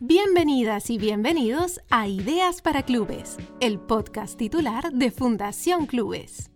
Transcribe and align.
Bienvenidas 0.00 0.90
y 0.90 0.98
bienvenidos 0.98 1.80
a 1.90 2.06
Ideas 2.06 2.62
para 2.62 2.84
Clubes, 2.84 3.36
el 3.58 3.80
podcast 3.80 4.38
titular 4.38 4.92
de 4.92 5.10
Fundación 5.10 5.86
Clubes. 5.86 6.52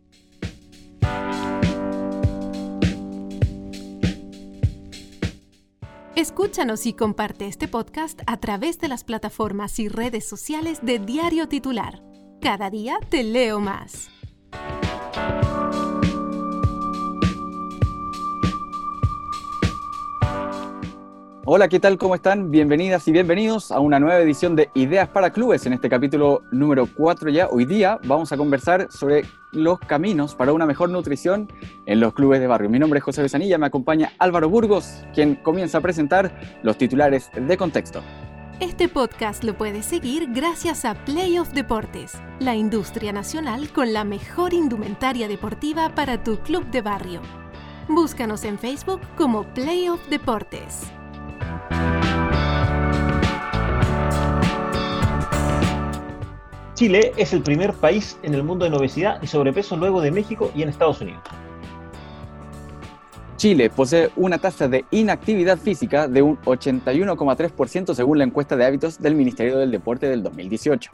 Escúchanos 6.14 6.86
y 6.86 6.92
comparte 6.92 7.48
este 7.48 7.66
podcast 7.66 8.20
a 8.28 8.36
través 8.38 8.78
de 8.78 8.86
las 8.86 9.02
plataformas 9.02 9.80
y 9.80 9.88
redes 9.88 10.28
sociales 10.28 10.78
de 10.82 11.00
Diario 11.00 11.48
Titular. 11.48 12.00
Cada 12.40 12.70
día 12.70 13.00
te 13.08 13.24
leo 13.24 13.58
más. 13.58 14.08
Hola, 21.44 21.66
¿qué 21.66 21.80
tal? 21.80 21.98
¿Cómo 21.98 22.14
están? 22.14 22.52
Bienvenidas 22.52 23.08
y 23.08 23.10
bienvenidos 23.10 23.72
a 23.72 23.80
una 23.80 23.98
nueva 23.98 24.20
edición 24.20 24.54
de 24.54 24.70
Ideas 24.74 25.08
para 25.08 25.32
Clubes. 25.32 25.66
En 25.66 25.72
este 25.72 25.88
capítulo 25.88 26.44
número 26.52 26.86
4 26.86 27.30
ya, 27.30 27.48
hoy 27.48 27.64
día 27.64 27.98
vamos 28.04 28.30
a 28.30 28.36
conversar 28.36 28.86
sobre 28.92 29.24
los 29.50 29.80
caminos 29.80 30.36
para 30.36 30.52
una 30.52 30.66
mejor 30.66 30.90
nutrición 30.90 31.52
en 31.84 31.98
los 31.98 32.14
clubes 32.14 32.38
de 32.38 32.46
barrio. 32.46 32.70
Mi 32.70 32.78
nombre 32.78 32.98
es 32.98 33.04
José 33.04 33.22
Besanilla, 33.22 33.58
me 33.58 33.66
acompaña 33.66 34.12
Álvaro 34.20 34.48
Burgos, 34.48 35.02
quien 35.14 35.34
comienza 35.34 35.78
a 35.78 35.80
presentar 35.80 36.32
los 36.62 36.78
titulares 36.78 37.28
de 37.34 37.56
contexto. 37.56 38.02
Este 38.60 38.88
podcast 38.88 39.42
lo 39.42 39.58
puedes 39.58 39.84
seguir 39.84 40.28
gracias 40.32 40.84
a 40.84 40.94
Playoff 40.94 41.50
Deportes, 41.50 42.22
la 42.38 42.54
industria 42.54 43.12
nacional 43.12 43.72
con 43.72 43.92
la 43.92 44.04
mejor 44.04 44.54
indumentaria 44.54 45.26
deportiva 45.26 45.92
para 45.92 46.22
tu 46.22 46.36
club 46.38 46.70
de 46.70 46.82
barrio. 46.82 47.20
Búscanos 47.88 48.44
en 48.44 48.60
Facebook 48.60 49.00
como 49.16 49.42
Playoff 49.54 50.06
Deportes. 50.08 50.92
Chile 56.82 57.12
es 57.16 57.32
el 57.32 57.44
primer 57.44 57.74
país 57.74 58.18
en 58.24 58.34
el 58.34 58.42
mundo 58.42 58.66
en 58.66 58.74
obesidad 58.74 59.22
y 59.22 59.28
sobrepeso 59.28 59.76
luego 59.76 60.00
de 60.00 60.10
México 60.10 60.50
y 60.52 60.62
en 60.62 60.68
Estados 60.68 61.00
Unidos. 61.00 61.22
Chile 63.36 63.70
posee 63.70 64.10
una 64.16 64.38
tasa 64.38 64.66
de 64.66 64.84
inactividad 64.90 65.58
física 65.58 66.08
de 66.08 66.22
un 66.22 66.38
81,3% 66.38 67.94
según 67.94 68.18
la 68.18 68.24
encuesta 68.24 68.56
de 68.56 68.66
hábitos 68.66 69.00
del 69.00 69.14
Ministerio 69.14 69.58
del 69.58 69.70
Deporte 69.70 70.08
del 70.08 70.24
2018. 70.24 70.90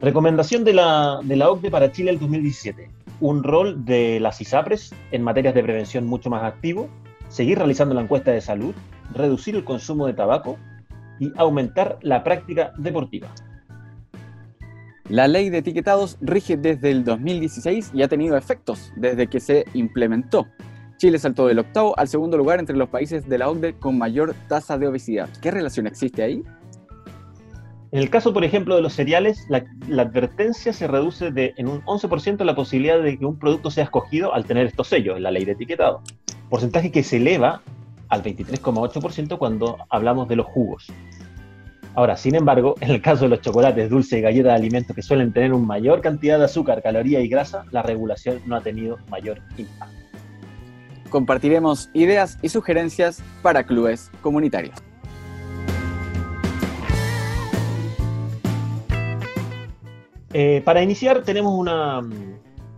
Recomendación 0.00 0.64
de 0.64 0.72
la, 0.72 1.20
de 1.22 1.36
la 1.36 1.50
OCDE 1.50 1.70
para 1.70 1.92
Chile 1.92 2.10
el 2.12 2.18
2017. 2.18 2.90
Un 3.20 3.44
rol 3.44 3.84
de 3.84 4.20
las 4.20 4.40
ISAPRES 4.40 4.94
en 5.12 5.22
materias 5.22 5.54
de 5.54 5.62
prevención 5.62 6.06
mucho 6.06 6.30
más 6.30 6.44
activo, 6.44 6.88
seguir 7.28 7.58
realizando 7.58 7.94
la 7.94 8.00
encuesta 8.00 8.30
de 8.30 8.40
salud, 8.40 8.74
reducir 9.12 9.54
el 9.54 9.64
consumo 9.64 10.06
de 10.06 10.14
tabaco 10.14 10.56
y 11.18 11.30
aumentar 11.36 11.98
la 12.00 12.24
práctica 12.24 12.72
deportiva. 12.78 13.28
La 15.10 15.26
ley 15.26 15.50
de 15.50 15.58
etiquetados 15.58 16.18
rige 16.20 16.56
desde 16.56 16.92
el 16.92 17.02
2016 17.02 17.90
y 17.92 18.02
ha 18.02 18.08
tenido 18.08 18.36
efectos 18.36 18.92
desde 18.94 19.26
que 19.26 19.40
se 19.40 19.64
implementó. 19.74 20.46
Chile 20.98 21.18
saltó 21.18 21.48
del 21.48 21.58
octavo 21.58 21.98
al 21.98 22.06
segundo 22.06 22.36
lugar 22.36 22.60
entre 22.60 22.76
los 22.76 22.88
países 22.88 23.28
de 23.28 23.36
la 23.36 23.50
OCDE 23.50 23.74
con 23.74 23.98
mayor 23.98 24.36
tasa 24.48 24.78
de 24.78 24.86
obesidad. 24.86 25.28
¿Qué 25.42 25.50
relación 25.50 25.88
existe 25.88 26.22
ahí? 26.22 26.44
En 27.90 27.98
el 27.98 28.08
caso, 28.08 28.32
por 28.32 28.44
ejemplo, 28.44 28.76
de 28.76 28.82
los 28.82 28.92
cereales, 28.92 29.44
la, 29.48 29.64
advertencia 30.00 30.72
se 30.72 30.86
reduce 30.86 31.32
de, 31.32 31.54
en 31.56 31.66
un 31.66 31.82
11% 31.86 32.44
la 32.44 32.54
posibilidad 32.54 33.02
de 33.02 33.18
que 33.18 33.26
un 33.26 33.36
producto 33.36 33.72
sea 33.72 33.82
escogido 33.82 34.32
al 34.32 34.44
tener 34.44 34.68
estos 34.68 34.86
sellos 34.86 35.16
en 35.16 35.24
la 35.24 35.32
ley 35.32 35.44
de 35.44 35.52
etiquetado. 35.52 36.02
Porcentaje 36.48 36.92
que 36.92 37.02
se 37.02 37.16
eleva 37.16 37.62
al 38.10 38.22
23,8% 38.22 39.38
cuando 39.38 39.76
hablamos 39.88 40.28
de 40.28 40.36
los 40.36 40.46
jugos. 40.46 40.86
Ahora, 41.94 42.16
sin 42.16 42.36
embargo, 42.36 42.76
en 42.80 42.90
el 42.90 43.02
caso 43.02 43.24
de 43.24 43.30
los 43.30 43.40
chocolates, 43.40 43.90
dulces 43.90 44.18
y 44.18 44.22
galletas 44.22 44.52
de 44.52 44.58
alimentos 44.58 44.94
que 44.94 45.02
suelen 45.02 45.32
tener 45.32 45.52
una 45.52 45.66
mayor 45.66 46.00
cantidad 46.00 46.38
de 46.38 46.44
azúcar, 46.44 46.82
caloría 46.82 47.20
y 47.20 47.28
grasa, 47.28 47.64
la 47.72 47.82
regulación 47.82 48.40
no 48.46 48.54
ha 48.54 48.60
tenido 48.60 48.98
mayor 49.08 49.40
impacto. 49.56 49.96
Compartiremos 51.10 51.90
ideas 51.92 52.38
y 52.42 52.48
sugerencias 52.48 53.20
para 53.42 53.64
clubes 53.64 54.12
comunitarios. 54.22 54.76
Eh, 60.32 60.62
para 60.64 60.80
iniciar, 60.80 61.24
tenemos 61.24 61.52
una, 61.52 62.08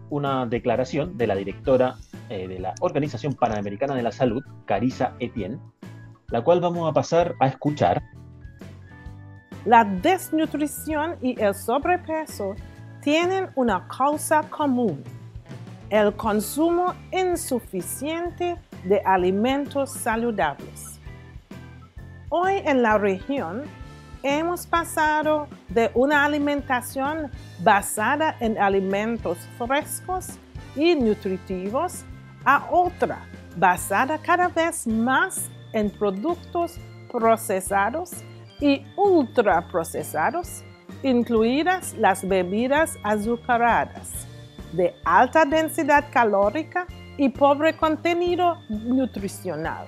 una, 0.09 0.47
declaración 0.47 1.19
de 1.19 1.27
la 1.27 1.35
directora 1.35 1.97
eh, 2.31 2.49
de 2.49 2.59
la 2.59 2.75
Organización 2.81 3.35
Panamericana 3.35 3.95
de 3.95 4.03
la 4.03 4.11
Salud, 4.11 4.43
Carisa 4.65 5.15
Etienne, 5.21 5.59
la 6.29 6.41
cual 6.41 6.63
vamos 6.63 6.89
a 6.89 6.95
pasar 6.95 7.35
a 7.41 7.49
escuchar 7.49 8.03
la 9.65 9.85
desnutrición 9.85 11.17
y 11.23 11.41
el 11.41 11.55
sobrepeso 11.55 12.55
tienen 13.01 13.49
una 13.55 13.87
causa 13.87 14.43
común, 14.43 15.03
el 15.91 16.13
consumo 16.15 16.95
insuficiente 17.13 18.57
de 18.85 19.01
alimentos 19.05 19.91
saludables. 19.93 21.01
Hoy 22.29 22.63
en 22.65 22.83
la 22.83 22.99
región 22.99 23.63
hemos 24.23 24.67
pasado 24.67 25.49
de 25.69 25.91
una 25.95 26.25
alimentación 26.25 27.31
basada 27.61 28.37
en 28.41 28.59
alimentos 28.59 29.39
frescos 29.59 30.39
y 30.75 30.95
nutritivos 30.95 32.05
a 32.45 32.67
otra 32.71 33.19
basada 33.57 34.19
cada 34.19 34.49
vez 34.49 34.87
más 34.87 35.51
en 35.73 35.91
productos 35.91 36.79
procesados 37.11 38.25
y 38.63 38.87
ultraprocesados, 38.97 40.63
incluidas 41.03 41.95
las 41.95 42.27
bebidas 42.27 42.97
azucaradas, 43.03 44.29
de 44.73 44.95
alta 45.05 45.45
densidad 45.45 46.05
calórica 46.13 46.87
y 47.19 47.29
pobre 47.29 47.77
contenido 47.77 48.57
nutricional. 48.69 49.87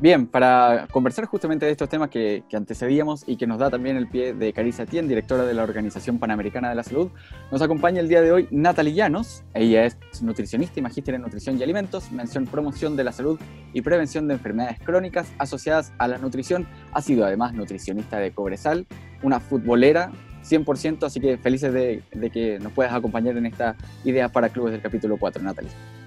Bien, 0.00 0.26
para 0.26 0.86
conversar 0.90 1.26
justamente 1.26 1.66
de 1.66 1.72
estos 1.72 1.90
temas 1.90 2.08
que, 2.08 2.42
antecedíamos 2.54 3.22
y 3.26 3.36
que 3.36 3.46
nos 3.46 3.58
da 3.58 3.68
también 3.68 3.98
el 3.98 4.08
pie 4.08 4.32
de 4.32 4.50
Carissa 4.54 4.86
Tien, 4.86 5.06
directora 5.06 5.44
de 5.44 5.52
la 5.52 5.62
Organización 5.62 6.18
Panamericana 6.18 6.70
de 6.70 6.74
la 6.74 6.82
Salud, 6.82 7.10
nos 7.52 7.60
acompaña 7.60 8.00
el 8.00 8.08
día 8.08 8.22
de 8.22 8.32
hoy 8.32 8.48
Natalie 8.50 8.94
Llanos. 8.94 9.44
Ella 9.52 9.84
es 9.84 9.98
nutricionista 10.22 10.78
y 10.78 10.82
magíster 10.82 11.16
en 11.16 11.20
nutrición 11.20 11.58
y 11.58 11.62
alimentos, 11.62 12.10
mención 12.12 12.46
promoción 12.46 12.96
de 12.96 13.04
la 13.04 13.12
salud 13.12 13.38
y 13.74 13.82
prevención 13.82 14.26
de 14.26 14.32
enfermedades 14.34 14.78
crónicas 14.80 15.30
asociadas 15.36 15.92
a 15.98 16.08
la 16.08 16.16
nutrición. 16.16 16.66
Ha 16.92 17.02
sido 17.02 17.26
además 17.26 17.52
nutricionista 17.52 18.16
de 18.16 18.32
Cobresal, 18.32 18.86
una 19.22 19.38
futbolera 19.38 20.12
100%, 20.44 21.04
así 21.04 21.20
que 21.20 21.36
felices 21.36 21.74
de, 21.74 22.02
de 22.10 22.30
que 22.30 22.58
nos 22.58 22.72
puedas 22.72 22.94
acompañar 22.94 23.36
en 23.36 23.44
esta 23.44 23.76
idea 24.04 24.30
para 24.30 24.48
clubes 24.48 24.72
del 24.72 24.80
capítulo 24.80 25.18
4, 25.18 25.42
Natalie. 25.42 25.99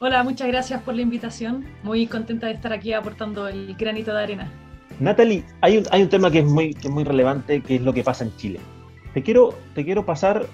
Hola, 0.00 0.22
muchas 0.22 0.46
gracias 0.46 0.80
por 0.82 0.94
la 0.94 1.02
invitación. 1.02 1.66
Muy 1.82 2.06
contenta 2.06 2.46
de 2.46 2.52
estar 2.52 2.72
aquí 2.72 2.92
aportando 2.92 3.48
el 3.48 3.74
granito 3.74 4.14
de 4.14 4.22
arena. 4.22 4.52
Natalie, 5.00 5.42
hay 5.60 5.78
un, 5.78 5.86
hay 5.90 6.02
un 6.02 6.08
tema 6.08 6.30
que 6.30 6.38
es, 6.38 6.44
muy, 6.44 6.76
muy 6.88 7.02
relevante, 7.02 7.60
que 7.62 7.76
es 7.76 7.82
lo 7.82 7.92
que 7.92 8.04
pasa 8.04 8.22
en 8.22 8.36
Chile. 8.36 8.60
Te 9.12 9.24
quiero, 9.24 9.54
te 9.74 9.84
quiero 9.84 10.06
pasar 10.06 10.46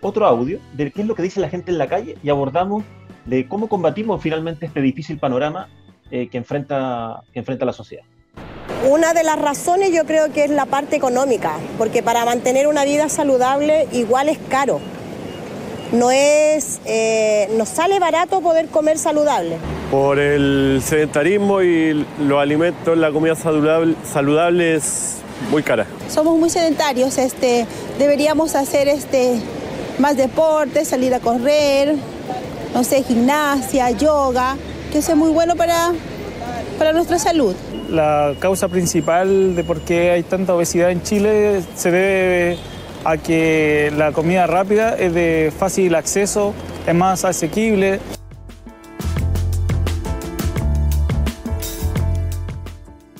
otro 0.00 0.26
audio 0.26 0.58
de 0.72 0.90
qué 0.90 1.02
es 1.02 1.06
lo 1.06 1.14
que 1.14 1.22
dice 1.22 1.38
la 1.38 1.48
gente 1.48 1.70
en 1.70 1.78
la 1.78 1.86
calle 1.88 2.18
y 2.24 2.28
abordamos 2.28 2.82
de 3.24 3.46
cómo 3.46 3.68
combatimos 3.68 4.20
finalmente 4.20 4.66
este 4.66 4.80
difícil 4.80 5.20
panorama 5.20 5.68
eh, 6.10 6.28
que, 6.28 6.38
enfrenta, 6.38 7.22
que 7.32 7.38
enfrenta 7.38 7.64
la 7.64 7.72
sociedad. 7.72 8.04
Una 8.90 9.14
de 9.14 9.22
las 9.22 9.40
razones 9.40 9.92
yo 9.94 10.04
creo 10.06 10.32
que 10.32 10.42
es 10.42 10.50
la 10.50 10.66
parte 10.66 10.96
económica, 10.96 11.52
porque 11.78 12.02
para 12.02 12.24
mantener 12.24 12.66
una 12.66 12.84
vida 12.84 13.08
saludable 13.10 13.86
igual 13.92 14.28
es 14.28 14.38
caro 14.48 14.80
no 15.92 16.10
es, 16.10 16.80
eh, 16.84 17.48
nos 17.56 17.68
sale 17.68 17.98
barato 17.98 18.40
poder 18.40 18.66
comer 18.66 18.98
saludable. 18.98 19.56
Por 19.90 20.18
el 20.18 20.82
sedentarismo 20.84 21.62
y 21.62 22.06
los 22.20 22.40
alimentos, 22.40 22.96
la 22.98 23.10
comida 23.10 23.34
saludable, 23.34 23.94
saludable 24.04 24.74
es 24.74 25.18
muy 25.50 25.62
cara. 25.62 25.86
Somos 26.08 26.38
muy 26.38 26.50
sedentarios, 26.50 27.18
este, 27.18 27.66
deberíamos 27.98 28.54
hacer 28.54 28.88
este, 28.88 29.40
más 29.98 30.16
deporte, 30.16 30.84
salir 30.84 31.14
a 31.14 31.20
correr, 31.20 31.94
no 32.74 32.84
sé, 32.84 33.02
gimnasia, 33.02 33.90
yoga, 33.90 34.56
que 34.92 34.98
eso 34.98 35.12
es 35.12 35.18
muy 35.18 35.30
bueno 35.30 35.56
para, 35.56 35.92
para 36.78 36.92
nuestra 36.92 37.18
salud. 37.18 37.54
La 37.90 38.34
causa 38.40 38.66
principal 38.68 39.54
de 39.54 39.62
por 39.62 39.80
qué 39.80 40.10
hay 40.10 40.24
tanta 40.24 40.54
obesidad 40.54 40.90
en 40.90 41.02
Chile 41.02 41.62
se 41.76 41.90
debe 41.92 42.58
a 43.06 43.18
que 43.18 43.92
la 43.96 44.10
comida 44.10 44.48
rápida 44.48 44.96
es 44.96 45.14
de 45.14 45.52
fácil 45.56 45.94
acceso, 45.94 46.52
es 46.88 46.94
más 46.94 47.24
asequible. 47.24 48.00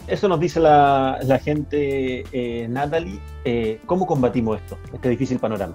Eso 0.08 0.28
nos 0.28 0.40
dice 0.40 0.58
la, 0.58 1.40
gente, 1.42 2.24
eh, 2.32 2.66
Natalie. 2.68 3.20
Eh, 3.44 3.80
¿Cómo 3.86 4.06
combatimos 4.06 4.58
esto, 4.60 4.76
este 4.92 5.08
difícil 5.08 5.38
panorama? 5.38 5.74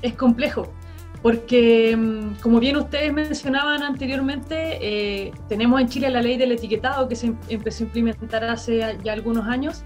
Es 0.00 0.14
complejo, 0.14 0.72
porque 1.20 1.94
mm, 1.94 2.40
como 2.40 2.58
bien 2.58 2.76
ustedes 2.78 3.12
mencionaban 3.12 3.82
anteriormente, 3.82 4.78
eh, 4.80 5.32
tenemos 5.46 5.78
en 5.78 5.88
Chile 5.88 6.08
la 6.08 6.22
ley 6.22 6.38
del 6.38 6.52
etiquetado 6.52 7.06
que 7.06 7.16
se 7.16 7.26
em-, 7.26 7.36
empezó 7.50 7.84
a 7.84 7.86
implementar 7.88 8.44
hace 8.44 8.96
ya 9.04 9.12
algunos 9.12 9.46
años 9.46 9.84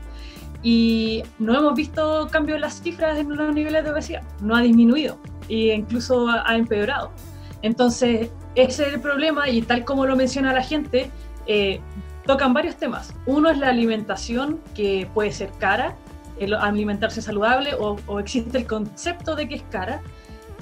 y 0.63 1.23
no 1.39 1.57
hemos 1.59 1.75
visto 1.75 2.29
cambio 2.31 2.55
en 2.55 2.61
las 2.61 2.83
cifras 2.83 3.19
en 3.19 3.35
los 3.35 3.55
niveles 3.55 3.85
de 3.85 3.91
obesidad, 3.91 4.23
no 4.41 4.55
ha 4.57 4.61
disminuido 4.61 5.19
e 5.49 5.75
incluso 5.75 6.29
ha, 6.29 6.57
empeorado. 6.57 7.11
Entonces, 7.63 8.31
ese 8.55 8.87
es 8.87 8.95
el 8.95 9.01
problema 9.01 9.49
y 9.49 9.63
tal 9.63 9.85
como 9.85 10.07
lo 10.07 10.17
menciona 10.17 10.53
la 10.53 10.63
gente, 10.63 11.11
eh, 11.47 11.81
tocan 12.27 12.55
varios 12.55 12.77
temas. 12.77 13.15
Uno 13.27 13.51
es 13.51 13.59
la 13.59 13.69
alimentación, 13.69 14.61
que 14.75 15.09
puede 15.13 15.33
ser 15.33 15.51
cara, 15.59 15.97
alimentarse 16.61 17.21
saludable, 17.21 17.75
o 17.75 18.21
existe 18.21 18.59
el 18.59 18.67
concepto 18.67 19.35
de 19.35 19.49
que 19.49 19.57
es 19.57 19.63
cara, 19.71 20.01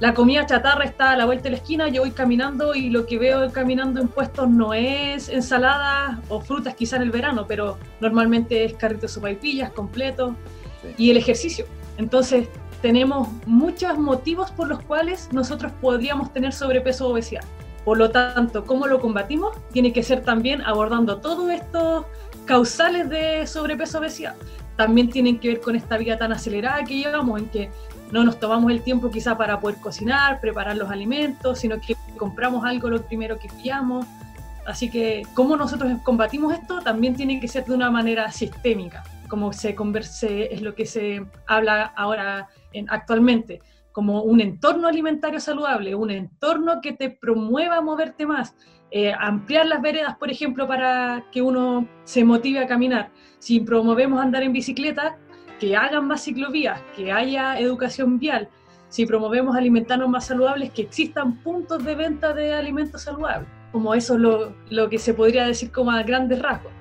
la 0.00 0.15
comida 0.15 0.47
chatarra 0.47 0.85
está 0.85 1.11
a 1.12 1.17
la 1.17 1.25
vuelta 1.25 1.45
de 1.45 1.50
la 1.50 1.56
esquina, 1.56 1.89
yo 1.89 2.03
voy 2.03 2.12
caminando 2.12 2.75
y 2.75 2.89
lo 2.89 3.06
que 3.06 3.19
veo 3.19 3.50
caminando 3.50 4.00
en 4.00 4.09
puestos 4.09 4.49
no 4.49 4.73
es 4.73 5.29
ensalada 5.29 6.21
o 6.29 6.41
frutas 6.41 6.75
quizá 6.75 6.97
en 6.97 7.03
el 7.03 7.11
verano, 7.11 7.47
pero 7.49 7.79
normalmente 8.00 8.65
es 8.65 8.75
carritos 8.75 9.12
sopaipillas 9.12 9.73
completos 9.73 10.35
y 10.97 11.11
el 11.11 11.17
ejercicio. 11.17 11.67
Entonces 11.97 12.49
tenemos 12.81 13.29
muchos 13.45 13.99
motivos 13.99 14.53
por 14.53 14.69
los 14.69 14.81
cuales 14.83 15.33
nosotros 15.33 15.73
podríamos 15.81 16.33
tener 16.33 16.53
sobrepeso 16.53 17.09
o 17.09 17.12
obesidad. 17.12 17.43
Por 17.85 17.99
lo 17.99 18.11
tanto, 18.11 18.65
¿cómo 18.65 18.87
lo 18.87 19.00
combatimos? 19.00 19.56
Tiene 19.73 19.93
que 19.93 20.05
ser 20.05 20.23
también 20.23 20.62
abordando 20.62 21.19
todos 21.19 21.50
estos 21.50 22.05
causales 22.45 23.09
de 23.09 23.47
sobrepeso 23.49 23.99
o 23.99 24.00
obesidad. 24.00 24.37
También 24.77 25.11
tienen 25.11 25.41
que 25.41 25.49
ver 25.49 25.61
con 25.61 25.75
esta 25.75 25.97
vida 25.97 26.17
tan 26.17 26.31
acelerada 26.31 26.85
que 26.85 26.99
llevamos, 26.99 27.41
en 27.41 27.49
que 27.49 27.71
no 28.11 28.25
nos 28.25 28.39
tomamos 28.39 28.71
el 28.71 28.83
tiempo 28.83 29.11
quizá 29.11 29.37
para 29.37 29.61
poder 29.61 29.79
cocinar, 29.81 30.41
preparar 30.41 30.77
los 30.77 30.91
alimentos, 30.91 31.59
sino 31.59 31.81
que 31.81 31.97
compramos 32.17 32.65
algo 32.65 32.89
lo 32.89 33.03
primero 33.03 33.39
que 33.39 33.49
pillamos. 33.49 34.07
Así 34.67 34.91
que 34.91 35.23
cómo 35.35 35.57
nosotros 35.57 35.93
combatimos 36.05 36.53
esto 36.53 36.81
también 36.81 37.17
tiene 37.17 37.41
que 37.41 37.49
ser 37.49 37.65
de 37.65 37.75
una 37.75 37.91
manera 37.91 38.31
sistémica, 38.31 39.03
como 39.29 39.53
se 39.53 39.75
converse, 39.75 40.53
es 40.53 40.63
lo 40.63 40.75
que 40.75 40.87
se 40.87 41.25
habla 41.47 41.85
ahora 41.97 42.49
en, 42.73 42.87
actualmente, 42.91 43.61
como 43.93 44.23
un 44.23 44.41
entorno 44.41 44.87
alimentario 44.87 45.41
saludable, 45.41 45.95
un 45.95 46.11
entorno 46.11 46.81
que 46.81 46.93
te 46.93 47.11
promueva 47.11 47.77
a 47.77 47.81
moverte 47.81 48.27
más, 48.27 48.55
eh, 48.91 49.13
ampliar 49.19 49.67
las 49.67 49.83
veredas, 49.83 50.17
por 50.17 50.31
ejemplo, 50.31 50.67
para 50.67 51.25
que 51.33 51.43
uno 51.43 51.89
se 52.05 52.25
motive 52.25 52.61
a 52.61 52.67
caminar. 52.67 53.11
Si 53.39 53.61
promovemos 53.61 54.21
andar 54.21 54.43
en 54.43 54.53
bicicleta, 54.53 55.19
que 55.59 55.77
hagan 55.77 56.07
más 56.07 56.25
ciclovías, 56.25 56.81
que 56.95 57.13
haya 57.13 57.59
educación 57.59 58.19
vial, 58.19 58.49
si 58.89 59.05
promovemos 59.05 59.57
alimentarnos 59.57 60.09
más 60.09 60.27
saludables, 60.27 60.71
que 60.71 60.83
existan 60.83 61.37
puntos 61.43 61.85
de 61.85 61.95
venta 61.95 62.33
de 62.33 62.55
alimentos 62.55 63.03
saludables. 63.03 63.49
Como 63.73 63.93
eso 63.95 64.15
es 64.15 64.21
lo, 64.21 64.55
lo 64.71 64.89
que 64.89 64.99
se 64.99 65.13
podría 65.13 65.47
decir 65.47 65.71
como 65.71 65.91
a 65.91 66.03
grandes 66.03 66.41
rasgos. 66.41 66.73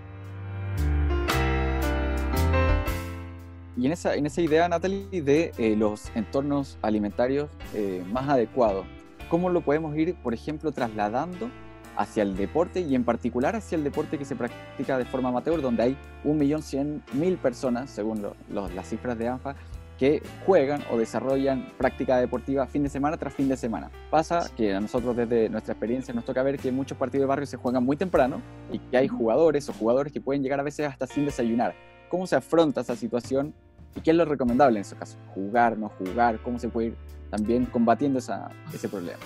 Y 3.76 3.86
en 3.86 3.92
esa, 3.92 4.16
en 4.16 4.26
esa 4.26 4.42
idea, 4.42 4.68
Natalie, 4.68 5.22
de 5.22 5.52
eh, 5.58 5.76
los 5.76 6.10
entornos 6.16 6.80
alimentarios 6.82 7.50
eh, 7.74 8.04
más 8.12 8.28
adecuados, 8.30 8.86
¿cómo 9.30 9.50
lo 9.50 9.62
podemos 9.62 9.96
ir, 9.98 10.16
por 10.16 10.34
ejemplo, 10.34 10.72
trasladando 10.72 11.50
hacia 11.98 12.24
el 12.24 12.38
deporte 12.38 12.82
y 12.82 12.96
en 12.96 13.04
particular 13.04 13.56
hacia 13.56 13.76
el 13.76 13.84
deporte 13.84 14.18
que 14.18 14.26
se 14.26 14.36
practica 14.36 14.98
de 14.98 15.06
forma 15.06 15.30
amateur, 15.30 15.62
donde 15.62 15.84
hay 15.84 15.98
1.100.000 16.24 17.38
personas, 17.38 17.90
según 17.90 18.26
las 18.50 18.88
cifras 18.88 19.18
de 19.18 19.28
ANFA, 19.28 19.56
que 19.98 20.22
juegan 20.46 20.84
o 20.92 20.98
desarrollan 20.98 21.70
práctica 21.76 22.18
deportiva 22.18 22.68
fin 22.68 22.84
de 22.84 22.90
semana 22.90 23.18
tras 23.18 23.34
fin 23.34 23.50
de 23.50 23.58
semana. 23.58 23.90
Pasa 24.12 24.48
que 24.56 24.76
a 24.76 24.80
nosotros 24.80 25.18
desde 25.18 25.50
nuestra 25.50 25.74
experiencia 25.74 26.14
nos 26.14 26.24
toca 26.24 26.44
ver 26.44 26.60
que 26.60 26.72
muchos 26.72 26.98
partidos 26.98 27.24
de 27.24 27.28
barrio 27.28 27.48
se 27.48 27.58
juegan 27.58 27.84
muy 27.84 27.98
temprano 27.98 28.40
y 28.72 28.78
que 28.78 28.98
hay 28.98 29.08
jugadores 29.08 29.68
o 29.70 29.74
jugadores 29.74 30.14
que 30.14 30.22
pueden 30.22 30.44
llegar 30.44 30.60
a 30.60 30.64
veces 30.64 30.88
hasta 30.88 31.08
sin 31.08 31.26
desayunar. 31.26 31.74
¿Cómo 32.10 32.28
se 32.28 32.36
afronta 32.36 32.82
esa 32.82 32.96
situación 32.96 33.56
y 33.96 34.02
qué 34.02 34.12
es 34.12 34.18
lo 34.18 34.26
recomendable 34.26 34.78
en 34.78 34.82
ese 34.82 34.96
caso? 34.96 35.18
¿Jugar, 35.34 35.80
no 35.80 35.90
jugar? 35.90 36.40
¿Cómo 36.44 36.60
se 36.60 36.70
puede 36.70 36.90
ir 36.90 36.96
también 37.32 37.66
combatiendo 37.66 38.20
ese 38.20 38.88
problema? 38.88 39.18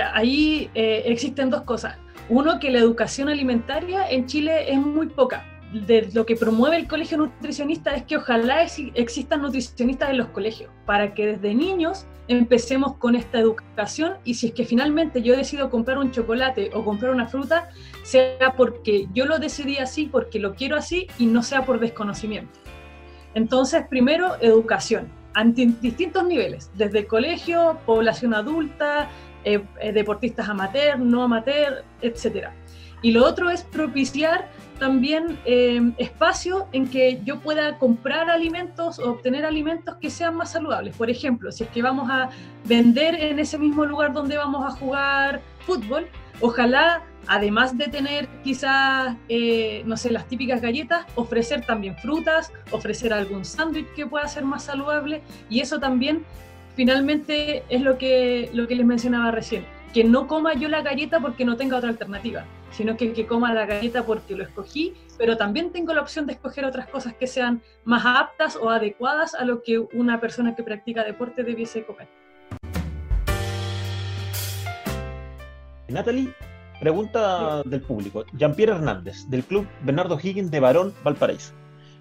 Ahí 0.00 0.70
eh, 0.74 1.02
existen 1.06 1.50
dos 1.50 1.62
cosas. 1.62 1.96
Uno, 2.28 2.58
que 2.58 2.70
la 2.70 2.78
educación 2.78 3.28
alimentaria 3.28 4.08
en 4.10 4.26
Chile 4.26 4.72
es 4.72 4.78
muy 4.78 5.08
poca. 5.08 5.44
De 5.72 6.08
lo 6.14 6.24
que 6.24 6.36
promueve 6.36 6.76
el 6.76 6.88
colegio 6.88 7.18
nutricionista 7.18 7.94
es 7.94 8.04
que 8.04 8.16
ojalá 8.16 8.62
existan 8.94 9.42
nutricionistas 9.42 10.10
en 10.10 10.18
los 10.18 10.28
colegios, 10.28 10.70
para 10.86 11.12
que 11.12 11.26
desde 11.26 11.54
niños 11.54 12.06
empecemos 12.28 12.96
con 12.96 13.14
esta 13.14 13.38
educación 13.38 14.14
y 14.24 14.34
si 14.34 14.48
es 14.48 14.52
que 14.52 14.64
finalmente 14.64 15.22
yo 15.22 15.36
decido 15.36 15.70
comprar 15.70 15.98
un 15.98 16.10
chocolate 16.10 16.70
o 16.72 16.84
comprar 16.84 17.12
una 17.12 17.26
fruta, 17.26 17.68
sea 18.02 18.54
porque 18.56 19.08
yo 19.12 19.26
lo 19.26 19.38
decidí 19.38 19.78
así, 19.78 20.06
porque 20.06 20.38
lo 20.38 20.54
quiero 20.54 20.76
así 20.76 21.08
y 21.18 21.26
no 21.26 21.42
sea 21.42 21.64
por 21.64 21.78
desconocimiento. 21.80 22.58
Entonces, 23.34 23.84
primero, 23.88 24.36
educación, 24.40 25.08
a 25.34 25.44
distintos 25.44 26.24
niveles, 26.24 26.70
desde 26.74 27.00
el 27.00 27.06
colegio, 27.06 27.78
población 27.84 28.32
adulta, 28.32 29.10
eh, 29.46 29.62
eh, 29.80 29.92
deportistas 29.92 30.48
amateur, 30.48 30.98
no 30.98 31.22
amateur, 31.22 31.84
etc. 32.02 32.48
Y 33.00 33.12
lo 33.12 33.24
otro 33.24 33.48
es 33.48 33.62
propiciar 33.62 34.50
también 34.80 35.38
eh, 35.44 35.92
espacio 35.98 36.66
en 36.72 36.88
que 36.88 37.20
yo 37.22 37.38
pueda 37.38 37.78
comprar 37.78 38.28
alimentos 38.28 38.98
o 38.98 39.12
obtener 39.12 39.46
alimentos 39.46 39.98
que 40.00 40.10
sean 40.10 40.34
más 40.34 40.50
saludables. 40.50 40.96
Por 40.96 41.10
ejemplo, 41.10 41.52
si 41.52 41.62
es 41.62 41.70
que 41.70 41.80
vamos 41.80 42.10
a 42.10 42.30
vender 42.64 43.14
en 43.14 43.38
ese 43.38 43.56
mismo 43.56 43.84
lugar 43.84 44.12
donde 44.12 44.36
vamos 44.36 44.66
a 44.66 44.76
jugar 44.76 45.40
fútbol, 45.60 46.08
ojalá, 46.40 47.04
además 47.28 47.78
de 47.78 47.86
tener 47.86 48.26
quizás, 48.42 49.16
no 49.84 49.96
sé, 49.96 50.10
las 50.10 50.26
típicas 50.26 50.60
galletas, 50.60 51.06
ofrecer 51.14 51.64
también 51.64 51.96
frutas, 51.98 52.52
ofrecer 52.72 53.12
algún 53.12 53.44
sándwich 53.44 53.86
que 53.94 54.08
pueda 54.08 54.26
ser 54.26 54.44
más 54.44 54.64
saludable 54.64 55.22
y 55.48 55.60
eso 55.60 55.78
también 55.78 56.24
finalmente 56.76 57.64
es 57.70 57.80
lo 57.80 57.98
que, 57.98 58.50
lo 58.52 58.68
que 58.68 58.76
les 58.76 58.86
mencionaba 58.86 59.30
recién, 59.30 59.64
que 59.92 60.04
no 60.04 60.28
coma 60.28 60.54
yo 60.54 60.68
la 60.68 60.82
galleta 60.82 61.18
porque 61.20 61.44
no 61.44 61.56
tenga 61.56 61.78
otra 61.78 61.88
alternativa, 61.88 62.44
sino 62.70 62.96
que, 62.96 63.14
que 63.14 63.26
coma 63.26 63.52
la 63.54 63.64
galleta 63.64 64.04
porque 64.04 64.36
lo 64.36 64.44
escogí, 64.44 64.92
pero 65.18 65.38
también 65.38 65.72
tengo 65.72 65.94
la 65.94 66.02
opción 66.02 66.26
de 66.26 66.34
escoger 66.34 66.66
otras 66.66 66.86
cosas 66.88 67.14
que 67.14 67.26
sean 67.26 67.62
más 67.84 68.04
aptas 68.04 68.56
o 68.56 68.68
adecuadas 68.68 69.34
a 69.34 69.44
lo 69.44 69.62
que 69.62 69.78
una 69.78 70.20
persona 70.20 70.54
que 70.54 70.62
practica 70.62 71.02
deporte 71.02 71.42
debiese 71.42 71.84
comer. 71.84 72.08
Natalie, 75.88 76.28
pregunta 76.78 77.62
del 77.64 77.80
público. 77.80 78.24
Jean-Pierre 78.34 78.72
Hernández, 78.72 79.26
del 79.28 79.44
club 79.44 79.66
Bernardo 79.82 80.18
Higgins 80.22 80.50
de 80.50 80.60
Barón 80.60 80.92
Valparaíso. 81.02 81.54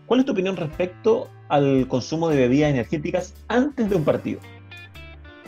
¿Cuál 0.05 0.19
es 0.19 0.25
tu 0.25 0.33
opinión 0.33 0.57
respecto 0.57 1.29
al 1.47 1.87
consumo 1.87 2.29
de 2.29 2.37
bebidas 2.37 2.71
energéticas 2.71 3.33
antes 3.47 3.89
de 3.89 3.95
un 3.95 4.03
partido? 4.03 4.39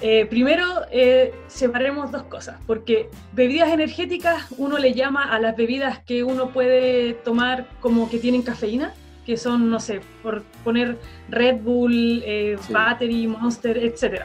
Eh, 0.02 0.28
primero, 0.28 0.64
eh, 0.92 1.34
separemos 1.48 2.12
dos 2.12 2.24
cosas, 2.24 2.58
porque 2.68 3.10
bebidas 3.34 3.70
energéticas 3.70 4.46
uno 4.58 4.78
le 4.78 4.94
llama 4.94 5.24
a 5.24 5.40
las 5.40 5.56
bebidas 5.56 6.00
que 6.00 6.24
uno 6.24 6.50
puede 6.50 7.14
tomar 7.14 7.68
como 7.80 8.08
que 8.08 8.20
tienen 8.20 8.44
cafeína, 8.44 8.94
que 9.26 9.38
son, 9.38 9.72
no 9.72 9.80
sé, 9.80 10.02
por 10.22 10.44
poner 10.64 11.00
Red 11.30 11.62
Bull, 11.62 12.22
eh, 12.26 12.58
Battery, 12.70 13.28
Monster, 13.28 13.78
etc. 13.78 14.22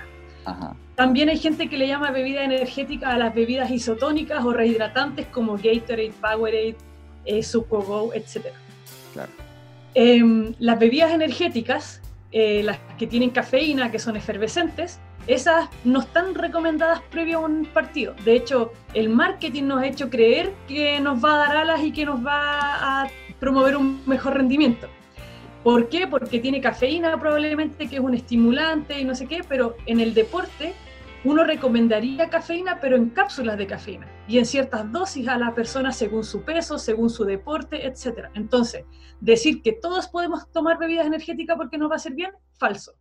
También 0.95 1.31
hay 1.31 1.39
gente 1.39 1.71
que 1.71 1.79
le 1.79 1.89
llama 1.89 2.11
bebida 2.11 2.45
energética 2.45 3.11
a 3.11 3.19
las 3.19 3.35
bebidas 3.35 3.71
isotónicas 3.71 4.45
o 4.45 4.53
rehidratantes 4.53 5.27
como 5.29 5.55
Gatorade, 5.55 6.13
Powerade, 6.21 6.77
eh, 7.25 7.41
Go, 7.71 8.13
etc. 8.13 8.49
Claro. 9.15 9.31
Em, 9.95 10.55
las 10.59 10.79
bebidas 10.79 11.13
energéticas, 11.13 12.03
las 12.31 12.79
que 12.99 13.07
tienen 13.07 13.31
cafeína, 13.31 13.91
que 13.91 13.99
son 13.99 14.17
efervescentes, 14.17 15.01
esas 15.27 15.69
no 15.85 16.01
están 16.01 16.35
recomendadas 16.35 17.01
previo 17.11 17.39
a 17.39 17.41
un 17.43 17.65
partido. 17.67 18.15
De 18.25 18.35
hecho, 18.35 18.73
el 18.95 19.09
marketing 19.09 19.65
nos 19.65 19.83
ha 19.83 19.87
hecho 19.87 20.11
creer 20.11 20.53
que 20.67 21.01
nos 21.01 21.25
va 21.25 21.35
a 21.35 21.39
dar 21.39 21.57
alas 21.59 21.83
y 21.83 21.93
que 21.93 22.05
nos 22.05 22.25
va 22.25 23.03
a 23.03 23.09
promover 23.39 23.77
un 23.77 24.03
mejor 24.07 24.35
rendimiento. 24.35 24.89
¿Por 25.63 25.89
qué? 25.89 26.09
Porque 26.09 26.41
tiene 26.41 26.61
cafeína 26.61 27.19
probablemente, 27.21 27.89
que 27.89 27.97
es 27.97 28.03
un 28.03 28.15
estimulante 28.15 29.01
y 29.01 29.05
no 29.05 29.15
sé 29.15 29.27
qué, 29.27 29.43
pero 29.49 29.77
en 29.87 30.01
el 30.01 30.13
deporte 30.13 30.75
uno 31.25 31.45
recomendaría 31.45 32.29
cafeína, 32.29 32.81
pero 32.81 32.97
en 32.97 33.11
cápsulas 33.11 33.57
de 33.57 33.69
cafeína 33.69 34.09
y 34.27 34.39
en 34.39 34.47
ciertas 34.47 34.91
dosis 34.91 35.29
a 35.29 35.39
la 35.39 35.55
persona 35.55 35.93
según 35.93 36.25
su 36.25 36.43
peso, 36.43 36.79
según 36.79 37.11
su 37.11 37.25
deporte, 37.25 37.87
etc. 37.87 38.29
Entonces, 38.35 38.85
decir 39.21 39.63
que 39.63 39.73
todos 39.73 40.09
podemos 40.09 40.51
tomar 40.51 40.79
bebidas 40.79 41.07
energéticas 41.07 41.57
porque 41.57 41.79
nos 41.79 41.91
va 41.91 41.95
a 41.95 41.97
hacer 41.97 42.15
bien, 42.15 42.33
falso. 42.59 42.95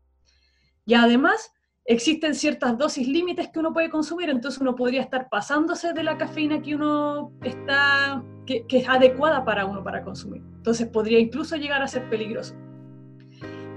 Y 0.85 0.93
además, 0.93 1.51
existen 1.85 2.35
ciertas 2.35 2.77
dosis 2.77 3.07
límites 3.07 3.49
que 3.49 3.59
uno 3.59 3.73
puede 3.73 3.89
consumir, 3.89 4.29
entonces 4.29 4.61
uno 4.61 4.75
podría 4.75 5.01
estar 5.01 5.29
pasándose 5.29 5.93
de 5.93 6.03
la 6.03 6.17
cafeína 6.17 6.61
que 6.61 6.75
uno 6.75 7.31
está, 7.43 8.23
que, 8.45 8.65
es 8.69 8.87
adecuada 8.87 9.43
para 9.43 9.65
uno 9.65 9.83
para 9.83 10.03
consumir. 10.03 10.41
Entonces 10.57 10.87
podría 10.87 11.19
incluso 11.19 11.55
llegar 11.55 11.81
a 11.81 11.87
ser 11.87 12.09
peligroso. 12.09 12.55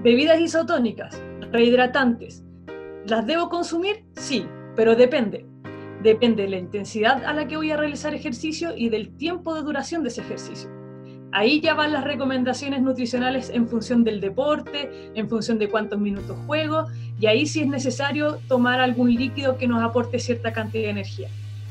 Bebidas 0.02 0.38
isotónicas, 0.40 1.20
rehidratantes, 1.50 2.44
¿las 3.06 3.26
debo 3.26 3.48
consumir? 3.48 4.04
Sí, 4.16 4.46
pero 4.76 4.94
depende. 4.94 5.46
Depende 6.02 6.42
de 6.42 6.50
la 6.50 6.58
intensidad 6.58 7.24
a 7.24 7.32
la 7.32 7.48
que 7.48 7.56
voy 7.56 7.70
a 7.70 7.78
realizar 7.78 8.12
ejercicio 8.12 8.76
y 8.76 8.90
del 8.90 9.16
tiempo 9.16 9.54
de 9.54 9.62
duración 9.62 10.02
de 10.02 10.10
ese 10.10 10.20
ejercicio. 10.20 10.70
Ahí 11.36 11.60
ya 11.60 11.74
van 11.74 11.92
las 11.92 12.04
recomendaciones 12.04 12.80
nutricionales 12.80 13.50
en 13.50 13.66
función 13.66 14.04
del 14.04 14.20
deporte, 14.20 15.10
en 15.16 15.28
función 15.28 15.58
de 15.58 15.68
cuántos 15.68 15.98
minutos 15.98 16.38
juego, 16.46 16.86
y 17.18 17.26
ahí 17.26 17.44
si 17.46 17.60
es 17.60 17.66
necesario 17.66 18.38
tomar 18.46 18.78
algún 18.78 19.12
líquido 19.12 19.58
que 19.58 19.66
nos 19.66 19.82
aporte 19.82 20.20
cierta 20.20 20.52
cantidad 20.52 20.84
de 20.84 20.90
energía. 20.90 21.28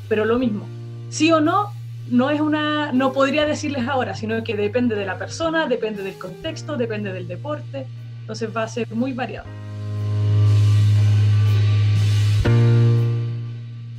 Pero 0.09 0.25
lo 0.25 0.37
mismo, 0.37 0.67
sí 1.07 1.31
o 1.31 1.39
no, 1.39 1.69
no 2.11 2.29
es 2.29 2.41
una, 2.41 2.91
no 2.91 3.13
podría 3.13 3.45
decirles 3.45 3.87
ahora, 3.87 4.15
sino 4.15 4.43
que 4.43 4.53
depende 4.57 4.95
de 4.95 5.05
la 5.05 5.17
persona, 5.17 5.65
depende 5.65 6.03
del 6.03 6.17
contexto, 6.17 6.75
depende 6.75 7.13
del 7.13 7.29
deporte, 7.29 7.87
entonces 8.19 8.49
va 8.53 8.63
a 8.63 8.67
ser 8.67 8.93
muy 8.93 9.13
variado. 9.13 9.47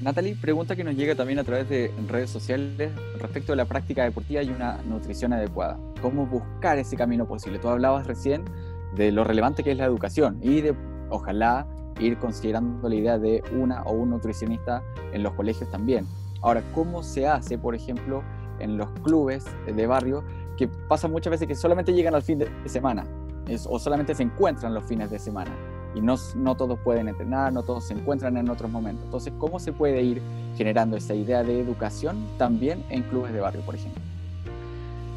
Natalie, 0.05 0.37
pregunta 0.37 0.77
que 0.77 0.85
nos 0.85 0.95
llega 0.97 1.15
también 1.15 1.39
a 1.39 1.45
través 1.45 1.67
de 1.71 1.91
redes 2.09 2.29
sociales 2.29 2.93
respecto 3.19 3.53
de 3.53 3.57
la 3.57 3.65
práctica 3.65 4.05
deportiva 4.05 4.43
y 4.43 4.51
una 4.51 4.77
nutrición 4.83 5.33
adecuada. 5.33 5.79
¿Cómo 6.03 6.27
buscar 6.27 6.77
ese 6.77 6.95
camino 6.95 7.27
posible? 7.27 7.59
Tú 7.59 7.69
hablabas 7.69 8.07
recién 8.07 8.45
de 8.97 9.11
lo 9.13 9.25
relevante 9.25 9.65
que 9.65 9.71
es 9.71 9.79
la 9.79 9.87
educación 9.87 10.39
y 10.43 10.61
de, 10.61 10.75
ojalá, 11.09 11.67
ir 11.99 12.19
considerando 12.19 12.87
la 12.87 12.95
idea 12.95 13.19
de 13.19 13.43
una 13.59 13.83
o 13.85 13.93
un 13.93 14.11
nutricionista 14.11 14.83
en 15.15 15.23
los 15.23 15.33
colegios 15.33 15.71
también. 15.71 16.07
Ahora, 16.43 16.63
¿cómo 16.75 17.03
se 17.03 17.27
hace, 17.27 17.57
por 17.57 17.75
ejemplo, 17.75 18.23
en 18.59 18.77
los 18.77 18.91
clubes 19.05 19.47
de 19.65 19.87
barrio 19.87 20.23
que 20.59 20.69
pasa 20.69 21.09
muchas 21.09 21.31
veces 21.31 21.49
que 21.49 21.55
solamente 21.55 21.95
llegan 21.95 22.15
al 22.15 22.23
fin 22.23 22.41
de 22.41 22.51
semana 22.67 23.07
o 23.71 23.79
solamente 23.79 24.15
se 24.15 24.25
encuentran 24.25 24.75
los 24.75 24.85
fines 24.85 25.11
de 25.11 25.19
semana? 25.19 25.74
Y 25.95 26.01
no, 26.01 26.17
no 26.37 26.55
todos 26.57 26.79
pueden 26.81 27.09
entrenar, 27.09 27.53
no 27.53 27.63
todos 27.63 27.85
se 27.85 27.95
encuentran 27.95 28.37
en 28.37 28.49
otros 28.49 28.71
momentos. 28.71 29.05
Entonces, 29.05 29.33
¿cómo 29.39 29.59
se 29.59 29.73
puede 29.73 30.03
ir 30.03 30.21
generando 30.57 30.97
esa 30.97 31.15
idea 31.15 31.43
de 31.43 31.61
educación 31.61 32.27
también 32.39 32.85
en 32.91 33.03
clubes 33.03 33.33
de 33.33 33.41
barrio, 33.41 33.63
por 33.63 33.75
ejemplo? 33.75 34.03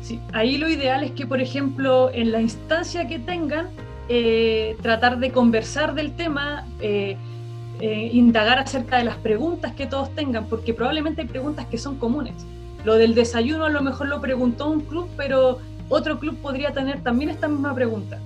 Sí, 0.02 0.20
ahí 0.34 0.58
lo 0.58 0.70
ideal 0.70 1.04
es 1.04 1.12
que, 1.12 1.26
por 1.26 1.42
ejemplo, 1.42 2.12
en 2.14 2.32
la 2.32 2.42
instancia 2.42 3.08
que 3.08 3.20
tengan, 3.20 3.68
eh, 4.10 4.78
tratar 4.82 5.20
de 5.20 5.32
conversar 5.32 5.94
del 5.96 6.16
tema, 6.16 6.66
eh, 6.80 7.18
eh, 7.80 8.10
indagar 8.14 8.60
acerca 8.60 8.98
de 8.98 9.04
las 9.04 9.18
preguntas 9.18 9.74
que 9.74 9.86
todos 9.86 10.10
tengan, 10.16 10.46
porque 10.46 10.74
probablemente 10.74 11.22
hay 11.22 11.28
preguntas 11.28 11.66
que 11.66 11.78
son 11.78 11.98
comunes. 11.98 12.34
Lo 12.86 12.96
del 12.96 13.16
desayuno 13.16 13.66
a 13.66 13.70
lo 13.70 13.82
mejor 13.82 14.08
lo 14.08 14.22
preguntó 14.22 14.70
un 14.70 14.82
club, 14.82 15.10
pero 15.18 15.58
otro 15.90 16.20
club 16.20 16.38
podría 16.38 16.72
tener 16.72 17.02
también 17.02 17.30
esta 17.30 17.48
misma 17.48 17.74
pregunta. 17.74 18.20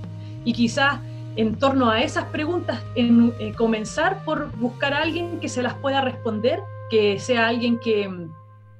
Y 0.45 0.53
quizás 0.53 0.99
en 1.35 1.57
torno 1.57 1.89
a 1.89 2.01
esas 2.01 2.25
preguntas, 2.25 2.83
en, 2.95 3.33
eh, 3.39 3.53
comenzar 3.53 4.23
por 4.25 4.55
buscar 4.57 4.93
a 4.93 5.01
alguien 5.01 5.39
que 5.39 5.49
se 5.49 5.63
las 5.63 5.75
pueda 5.75 6.01
responder, 6.01 6.59
que 6.89 7.19
sea 7.19 7.47
alguien 7.47 7.79
que, 7.79 8.09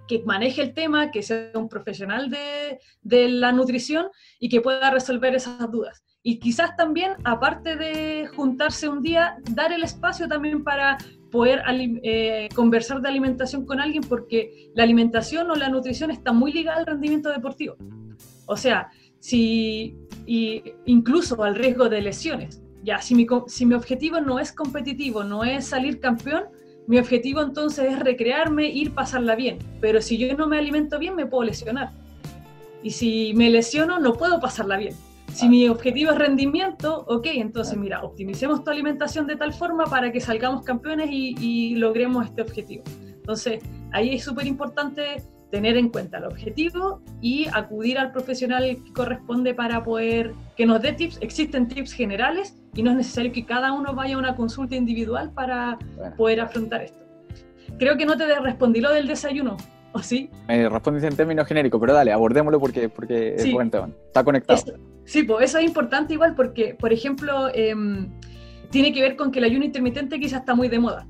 que 0.08 0.24
maneje 0.25 0.62
el 0.62 0.74
tema, 0.74 1.12
que 1.12 1.24
sea 1.24 1.51
un 1.55 1.70
profesional 1.70 2.29
de, 2.29 2.79
de, 3.01 3.29
la 3.29 3.51
nutrición 3.51 4.08
y 4.39 4.50
que 4.50 4.62
pueda 4.62 4.91
resolver 4.91 5.34
esas 5.34 5.72
dudas. 5.72 6.03
Y 6.24 6.39
quizás 6.39 6.75
también, 6.75 7.13
aparte 7.24 7.75
de 7.75 8.27
juntarse 8.36 8.88
un 8.88 9.01
día, 9.01 9.38
dar 9.51 9.72
el 9.72 9.84
espacio 9.84 10.27
también 10.27 10.63
para 10.63 10.98
poder 11.31 11.63
eh, 12.03 12.50
conversar 12.53 13.01
de 13.01 13.10
alimentación 13.10 13.65
con 13.65 13.79
alguien, 13.79 14.03
porque 14.03 14.70
la 14.75 14.84
alimentación 14.84 15.50
o 15.50 15.55
la 15.55 15.70
nutrición 15.70 16.12
está 16.12 16.31
muy 16.31 16.51
ligada 16.51 16.79
al 16.79 16.86
rendimiento 16.86 17.29
deportivo. 17.29 17.75
O 18.46 18.58
sea, 18.58 18.91
si 19.20 19.96
y 20.25 20.63
incluso 20.86 21.44
al 21.44 21.56
riesgo 21.56 21.90
de 21.90 22.01
lesiones. 22.01 22.62
Ya, 22.84 23.01
si 23.01 23.16
mi, 23.16 23.28
si 23.48 23.66
mi 23.66 23.75
objetivo 23.75 24.20
no 24.22 24.40
es 24.40 24.51
competitivo, 24.51 25.24
no 25.24 25.44
es 25.44 25.66
salir 25.68 26.00
campeón, 26.00 26.46
mi 26.88 26.98
objetivo 26.98 27.42
entonces 27.42 27.94
es 27.94 28.00
recrearme, 28.00 28.70
ir, 28.70 28.94
pasarla 28.94 29.36
bien. 29.36 29.60
Pero 29.80 30.01
si 30.01 30.18
yo 30.18 30.36
no 30.36 30.48
me 30.48 30.58
alimento 30.58 30.98
bien, 30.98 31.16
me 31.16 31.25
puedo 31.25 31.44
lesionar. 31.44 31.92
Y 32.84 32.92
si 32.92 33.34
me 33.36 33.50
lesiono, 33.50 34.00
no 34.00 34.13
puedo 34.13 34.40
pasarla 34.40 34.78
bien. 34.78 34.96
Si 35.34 35.48
mi 35.48 35.68
objetivo 35.70 36.12
es 36.12 36.18
rendimiento, 36.18 37.06
ok, 37.08 37.28
entonces 37.36 37.78
mira, 37.78 38.04
optimicemos 38.04 38.63
tu 38.63 38.72
alimentación 38.72 39.28
de 39.28 39.38
tal 39.38 39.54
forma 39.54 39.86
para 39.86 40.12
que 40.12 40.20
salgamos 40.20 40.63
campeones 40.63 41.10
y, 41.12 41.36
y 41.40 41.75
logremos 41.75 42.25
este 42.25 42.42
objetivo. 42.42 42.84
Entonces, 43.06 43.63
ahí 43.94 44.16
es 44.16 44.24
súper 44.24 44.48
importante 44.48 45.24
tener 45.51 45.77
en 45.77 45.89
cuenta 45.89 46.17
el 46.17 46.25
objetivo 46.25 47.01
y 47.22 47.48
acudir 47.53 48.00
al 48.00 48.12
profesional 48.12 48.63
que 48.84 48.93
corresponde 48.93 49.53
para 49.53 49.84
poder 49.84 50.34
que 50.55 50.65
nos 50.65 50.81
dé 50.81 50.93
tips. 50.93 51.20
Existen 51.22 51.67
tips 51.67 51.91
generales 51.91 52.58
y 52.74 52.81
no 52.81 52.91
es 52.91 52.98
necesario 52.98 53.31
que 53.31 53.46
cada 53.46 53.74
uno 53.74 53.93
vaya 53.93 54.15
a 54.15 54.17
una 54.17 54.36
consulta 54.36 54.75
individual 54.75 55.31
para 55.34 55.77
poder 56.17 56.39
afrontar 56.39 56.84
esto. 56.84 57.00
Creo 57.77 57.98
que 57.98 58.05
no 58.05 58.17
te 58.17 58.39
respondí 58.39 58.79
lo 58.79 58.91
del 58.91 59.08
desayuno, 59.08 59.58
¿o 59.91 60.00
sí? 60.00 60.29
Me 60.48 60.70
respondiste 60.70 61.08
en 61.08 61.15
términos 61.15 61.48
genéricos, 61.48 61.79
pero 61.79 61.93
dale, 61.93 62.12
abordémoslo 62.12 62.60
porque, 62.60 62.89
porque 62.89 63.36
es 63.36 63.51
buen 63.51 63.70
tema. 63.70 63.89
Está 64.08 64.24
conectado. 64.24 64.62
sí, 65.05 65.24
pues 65.24 65.50
eso 65.50 65.58
es 65.60 65.65
importante 65.65 66.13
igual 66.13 66.34
porque, 66.36 66.75
por 66.79 66.93
ejemplo, 66.93 67.50
em, 67.53 68.10
tiene 68.70 68.93
que 68.93 69.01
ver 69.01 69.15
con 69.15 69.31
que 69.31 69.39
el 69.39 69.46
ayuno 69.46 69.65
intermitente 69.65 70.20
quizás 70.20 70.39
está 70.39 70.55
muy 70.55 70.70
de 70.70 70.79
moda. 70.79 71.08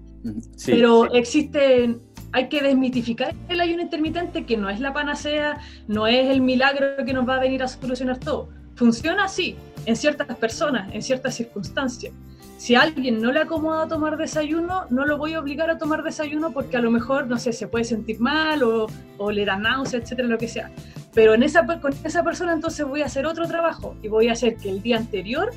pero 0.65 1.11
existen 1.13 1.99
hay 2.33 2.49
que 2.49 2.61
desmitificar 2.61 3.35
el 3.49 3.59
ayuno 3.59 3.81
intermitente, 3.81 4.45
que 4.45 4.57
no 4.57 4.69
es 4.69 4.79
la 4.79 4.93
panacea, 4.93 5.59
no 5.87 6.07
es 6.07 6.29
el 6.29 6.41
milagro 6.41 7.03
que 7.05 7.13
nos 7.13 7.27
va 7.27 7.35
a 7.35 7.39
venir 7.39 7.63
a 7.63 7.67
solucionar 7.67 8.19
todo. 8.19 8.49
Funciona 8.75 9.25
así, 9.25 9.55
en 9.85 9.95
ciertas 9.95 10.35
personas, 10.37 10.93
en 10.93 11.01
ciertas 11.01 11.35
circunstancias. 11.35 12.13
Si 12.57 12.75
a 12.75 12.81
alguien 12.81 13.19
no 13.21 13.31
le 13.31 13.39
acomoda 13.39 13.87
tomar 13.87 14.17
desayuno, 14.17 14.85
no 14.91 15.05
lo 15.05 15.17
voy 15.17 15.33
a 15.33 15.39
obligar 15.39 15.71
a 15.71 15.79
tomar 15.79 16.03
desayuno 16.03 16.51
porque 16.51 16.77
a 16.77 16.81
lo 16.81 16.91
mejor, 16.91 17.27
no 17.27 17.37
sé, 17.39 17.53
se 17.53 17.67
puede 17.67 17.85
sentir 17.85 18.19
mal 18.19 18.61
o, 18.61 18.87
o 19.17 19.31
le 19.31 19.45
da 19.45 19.57
náusea, 19.57 19.99
etcétera, 19.99 20.27
lo 20.27 20.37
que 20.37 20.47
sea. 20.47 20.71
Pero 21.13 21.33
en 21.33 21.41
esa, 21.41 21.65
con 21.65 21.93
esa 22.03 22.23
persona 22.23 22.53
entonces 22.53 22.85
voy 22.85 23.01
a 23.01 23.05
hacer 23.05 23.25
otro 23.25 23.47
trabajo 23.47 23.95
y 24.03 24.09
voy 24.09 24.27
a 24.29 24.33
hacer 24.33 24.57
que 24.57 24.69
el 24.69 24.81
día 24.81 24.97
anterior 24.97 25.51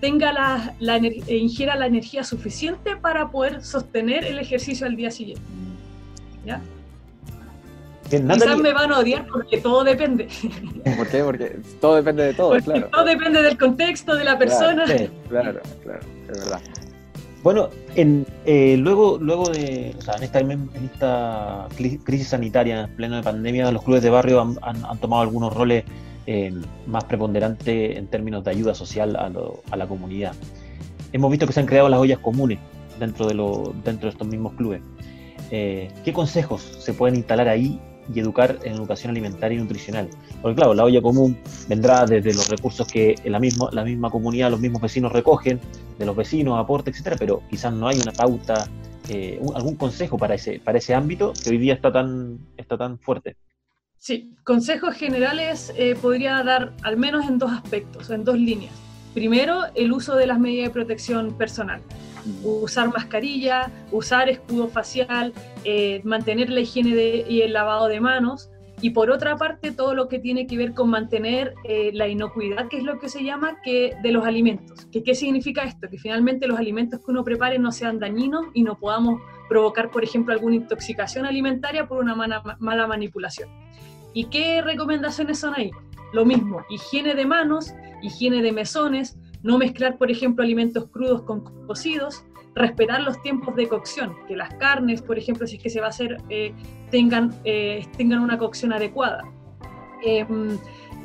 tenga 0.00 0.32
la, 0.32 0.74
la 0.80 0.98
ingiera 0.98 1.76
la 1.76 1.86
energía 1.86 2.24
suficiente 2.24 2.96
para 2.96 3.30
poder 3.30 3.62
sostener 3.64 4.24
el 4.24 4.40
ejercicio 4.40 4.86
al 4.86 4.96
día 4.96 5.12
siguiente. 5.12 5.42
¿Ya? 6.48 6.60
Quizás 8.08 8.58
me 8.58 8.72
van 8.72 8.90
a 8.90 8.98
odiar 9.00 9.26
porque 9.26 9.58
todo 9.58 9.84
depende. 9.84 10.28
¿Por 10.96 11.08
qué? 11.08 11.22
Porque 11.22 11.56
todo 11.80 11.96
depende 11.96 12.24
de 12.24 12.34
todo, 12.34 12.58
claro. 12.60 12.88
Todo 12.90 13.04
depende 13.04 13.42
del 13.42 13.58
contexto, 13.58 14.16
de 14.16 14.24
la 14.24 14.38
persona. 14.38 14.84
Claro, 15.28 15.60
claro, 15.82 16.00
es 16.30 16.38
verdad. 16.38 16.60
Bueno, 17.42 17.68
en, 17.94 18.26
eh, 18.46 18.76
luego, 18.78 19.18
luego 19.20 19.48
de, 19.50 19.94
o 19.96 20.00
sea, 20.00 20.14
en 20.14 20.22
esta, 20.22 20.40
en 20.40 20.90
esta 20.92 21.68
crisis 21.76 22.28
sanitaria, 22.28 22.80
en 22.80 22.96
pleno 22.96 23.16
de 23.16 23.22
pandemia, 23.22 23.70
los 23.70 23.84
clubes 23.84 24.02
de 24.02 24.10
barrio 24.10 24.40
han, 24.40 24.58
han, 24.62 24.98
tomado 24.98 25.22
algunos 25.22 25.54
roles 25.54 25.84
eh, 26.26 26.52
más 26.86 27.04
preponderantes 27.04 27.96
en 27.96 28.06
términos 28.08 28.42
de 28.42 28.50
ayuda 28.50 28.74
social 28.74 29.16
a, 29.16 29.28
lo, 29.28 29.62
a, 29.70 29.76
la 29.76 29.86
comunidad. 29.86 30.32
Hemos 31.12 31.30
visto 31.30 31.46
que 31.46 31.52
se 31.52 31.60
han 31.60 31.66
creado 31.66 31.88
las 31.88 32.00
ollas 32.00 32.18
comunes 32.18 32.58
dentro 32.98 33.26
de, 33.26 33.34
lo, 33.34 33.72
dentro 33.84 34.08
de 34.08 34.12
estos 34.12 34.26
mismos 34.26 34.54
clubes. 34.54 34.80
Eh, 35.50 35.90
¿qué 36.04 36.12
consejos 36.12 36.62
se 36.62 36.92
pueden 36.92 37.16
instalar 37.16 37.48
ahí 37.48 37.80
y 38.14 38.20
educar 38.20 38.58
en 38.64 38.74
educación 38.74 39.10
alimentaria 39.10 39.56
y 39.56 39.60
nutricional? 39.60 40.08
Porque 40.42 40.56
claro, 40.56 40.74
la 40.74 40.84
olla 40.84 41.00
común 41.00 41.38
vendrá 41.68 42.04
desde 42.04 42.34
los 42.34 42.48
recursos 42.48 42.86
que 42.86 43.14
la 43.24 43.38
misma, 43.38 43.68
la 43.72 43.84
misma 43.84 44.10
comunidad, 44.10 44.50
los 44.50 44.60
mismos 44.60 44.82
vecinos 44.82 45.12
recogen, 45.12 45.60
de 45.98 46.06
los 46.06 46.16
vecinos, 46.16 46.58
aportes, 46.58 46.94
etcétera, 46.94 47.16
pero 47.18 47.42
quizás 47.50 47.72
no 47.72 47.88
hay 47.88 47.98
una 47.98 48.12
pauta, 48.12 48.68
eh, 49.08 49.40
algún 49.54 49.76
consejo 49.76 50.18
para 50.18 50.34
ese, 50.34 50.60
para 50.60 50.78
ese 50.78 50.94
ámbito 50.94 51.32
que 51.42 51.50
hoy 51.50 51.58
día 51.58 51.74
está 51.74 51.92
tan, 51.92 52.38
está 52.56 52.76
tan 52.76 52.98
fuerte. 52.98 53.36
Sí, 53.96 54.34
consejos 54.44 54.94
generales 54.94 55.72
eh, 55.76 55.96
podría 56.00 56.42
dar 56.44 56.72
al 56.82 56.96
menos 56.96 57.26
en 57.26 57.38
dos 57.38 57.50
aspectos, 57.50 58.10
en 58.10 58.22
dos 58.22 58.38
líneas. 58.38 58.72
Primero, 59.12 59.62
el 59.74 59.92
uso 59.92 60.14
de 60.14 60.26
las 60.26 60.38
medidas 60.38 60.68
de 60.68 60.72
protección 60.72 61.36
personal 61.36 61.80
usar 62.44 62.88
mascarilla, 62.92 63.70
usar 63.90 64.28
escudo 64.28 64.68
facial, 64.68 65.32
eh, 65.64 66.00
mantener 66.04 66.50
la 66.50 66.60
higiene 66.60 67.24
y 67.28 67.42
el 67.42 67.52
lavado 67.52 67.88
de 67.88 68.00
manos. 68.00 68.50
Y 68.80 68.90
por 68.90 69.10
otra 69.10 69.36
parte, 69.36 69.72
todo 69.72 69.92
lo 69.92 70.06
que 70.06 70.20
tiene 70.20 70.46
que 70.46 70.56
ver 70.56 70.72
con 70.72 70.88
mantener 70.88 71.54
eh, 71.64 71.90
la 71.94 72.06
inocuidad, 72.06 72.68
que 72.68 72.78
es 72.78 72.84
lo 72.84 73.00
que 73.00 73.08
se 73.08 73.24
llama, 73.24 73.58
que 73.64 73.96
de 74.02 74.12
los 74.12 74.24
alimentos. 74.24 74.86
¿Que, 74.92 75.02
¿Qué 75.02 75.16
significa 75.16 75.64
esto? 75.64 75.88
Que 75.90 75.98
finalmente 75.98 76.46
los 76.46 76.58
alimentos 76.58 77.00
que 77.00 77.10
uno 77.10 77.24
prepare 77.24 77.58
no 77.58 77.72
sean 77.72 77.98
dañinos 77.98 78.46
y 78.54 78.62
no 78.62 78.78
podamos 78.78 79.20
provocar, 79.48 79.90
por 79.90 80.04
ejemplo, 80.04 80.32
alguna 80.32 80.54
intoxicación 80.54 81.26
alimentaria 81.26 81.88
por 81.88 81.98
una 81.98 82.14
mala 82.14 82.86
manipulación. 82.86 83.48
¿Y 84.14 84.24
qué 84.26 84.62
recomendaciones 84.62 85.40
son 85.40 85.54
ahí? 85.54 85.70
Lo 86.12 86.24
mismo, 86.24 86.64
higiene 86.70 87.14
de 87.14 87.26
manos, 87.26 87.74
higiene 88.02 88.42
de 88.42 88.52
mesones, 88.52 89.18
no 89.42 89.58
mezclar, 89.58 89.98
por 89.98 90.10
ejemplo, 90.10 90.44
alimentos 90.44 90.86
crudos 90.88 91.22
con 91.22 91.40
cocidos, 91.66 92.24
respetar 92.54 93.02
los 93.02 93.20
tiempos 93.22 93.54
de 93.56 93.68
cocción, 93.68 94.14
que 94.26 94.36
las 94.36 94.52
carnes, 94.54 95.02
por 95.02 95.18
ejemplo, 95.18 95.46
si 95.46 95.56
es 95.56 95.62
que 95.62 95.70
se 95.70 95.80
va 95.80 95.86
a 95.86 95.90
hacer, 95.90 96.16
eh, 96.28 96.52
tengan, 96.90 97.34
eh, 97.44 97.86
tengan 97.96 98.20
una 98.20 98.38
cocción 98.38 98.72
adecuada. 98.72 99.24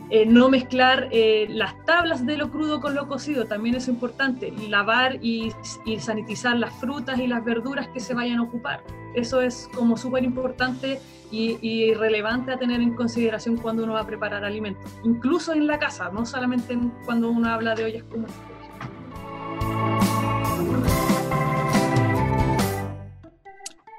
Eh, 0.10 0.26
no 0.26 0.50
mezclar 0.50 1.08
eh, 1.12 1.48
las 1.50 1.84
tablas 1.86 2.26
de 2.26 2.38
lo 2.38 2.52
crudo 2.52 2.82
con 2.82 2.94
lo 2.94 3.08
cocido, 3.08 3.46
también 3.46 3.76
es 3.76 3.88
importante. 3.88 4.54
Lavar 4.70 5.18
y, 5.22 5.52
sanitizar 6.00 6.58
las 6.58 6.74
frutas 6.80 7.20
y 7.20 7.28
las 7.28 7.44
verduras 7.44 7.88
que 7.88 8.00
se 8.00 8.14
vayan 8.14 8.40
a 8.40 8.44
ocupar. 8.44 8.84
Eso 9.16 9.42
es 9.42 9.70
como 9.74 9.98
súper 9.98 10.24
importante 10.24 11.00
y, 11.32 11.94
relevante 11.96 12.52
a 12.52 12.58
tener 12.58 12.80
en 12.82 12.94
consideración 12.94 13.58
cuando 13.58 13.84
uno 13.84 13.94
va 13.94 14.02
a 14.02 14.08
preparar 14.08 14.46
alimentos. 14.46 14.92
Incluso 15.04 15.54
en 15.54 15.66
la 15.66 15.80
casa, 15.80 16.10
no 16.12 16.26
solamente 16.26 16.78
cuando 17.06 17.30
uno 17.32 17.50
habla 17.50 17.74
de 17.74 17.86
ollas 17.86 18.04
comunes. 18.04 18.36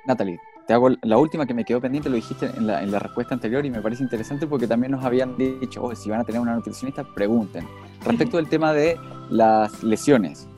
Natalie, 0.07 0.39
te 0.67 0.73
hago 0.73 0.89
la 1.03 1.19
última 1.19 1.47
que 1.47 1.55
me 1.55 1.65
quedó 1.65 1.81
pendiente, 1.81 2.09
lo 2.09 2.17
dijiste 2.17 2.51
en 2.57 2.67
la, 2.67 2.83
en 2.83 2.91
la 2.91 2.99
respuesta 2.99 3.35
anterior 3.35 3.65
y 3.67 3.71
me 3.71 3.81
parece 3.81 4.03
interesante 4.03 4.47
porque 4.47 4.67
también 4.67 4.93
nos 4.93 5.05
habían 5.05 5.37
dicho, 5.37 5.83
oh, 5.83 5.95
si 5.95 6.11
van 6.11 6.21
a 6.21 6.25
tener 6.25 6.41
una 6.41 6.55
nutricionista, 6.55 7.05
pregunten. 7.05 7.67
Respecto 8.05 8.39
del 8.39 8.49
tema 8.49 8.73
de 8.73 8.99
las 9.29 9.83
lesiones, 9.83 10.49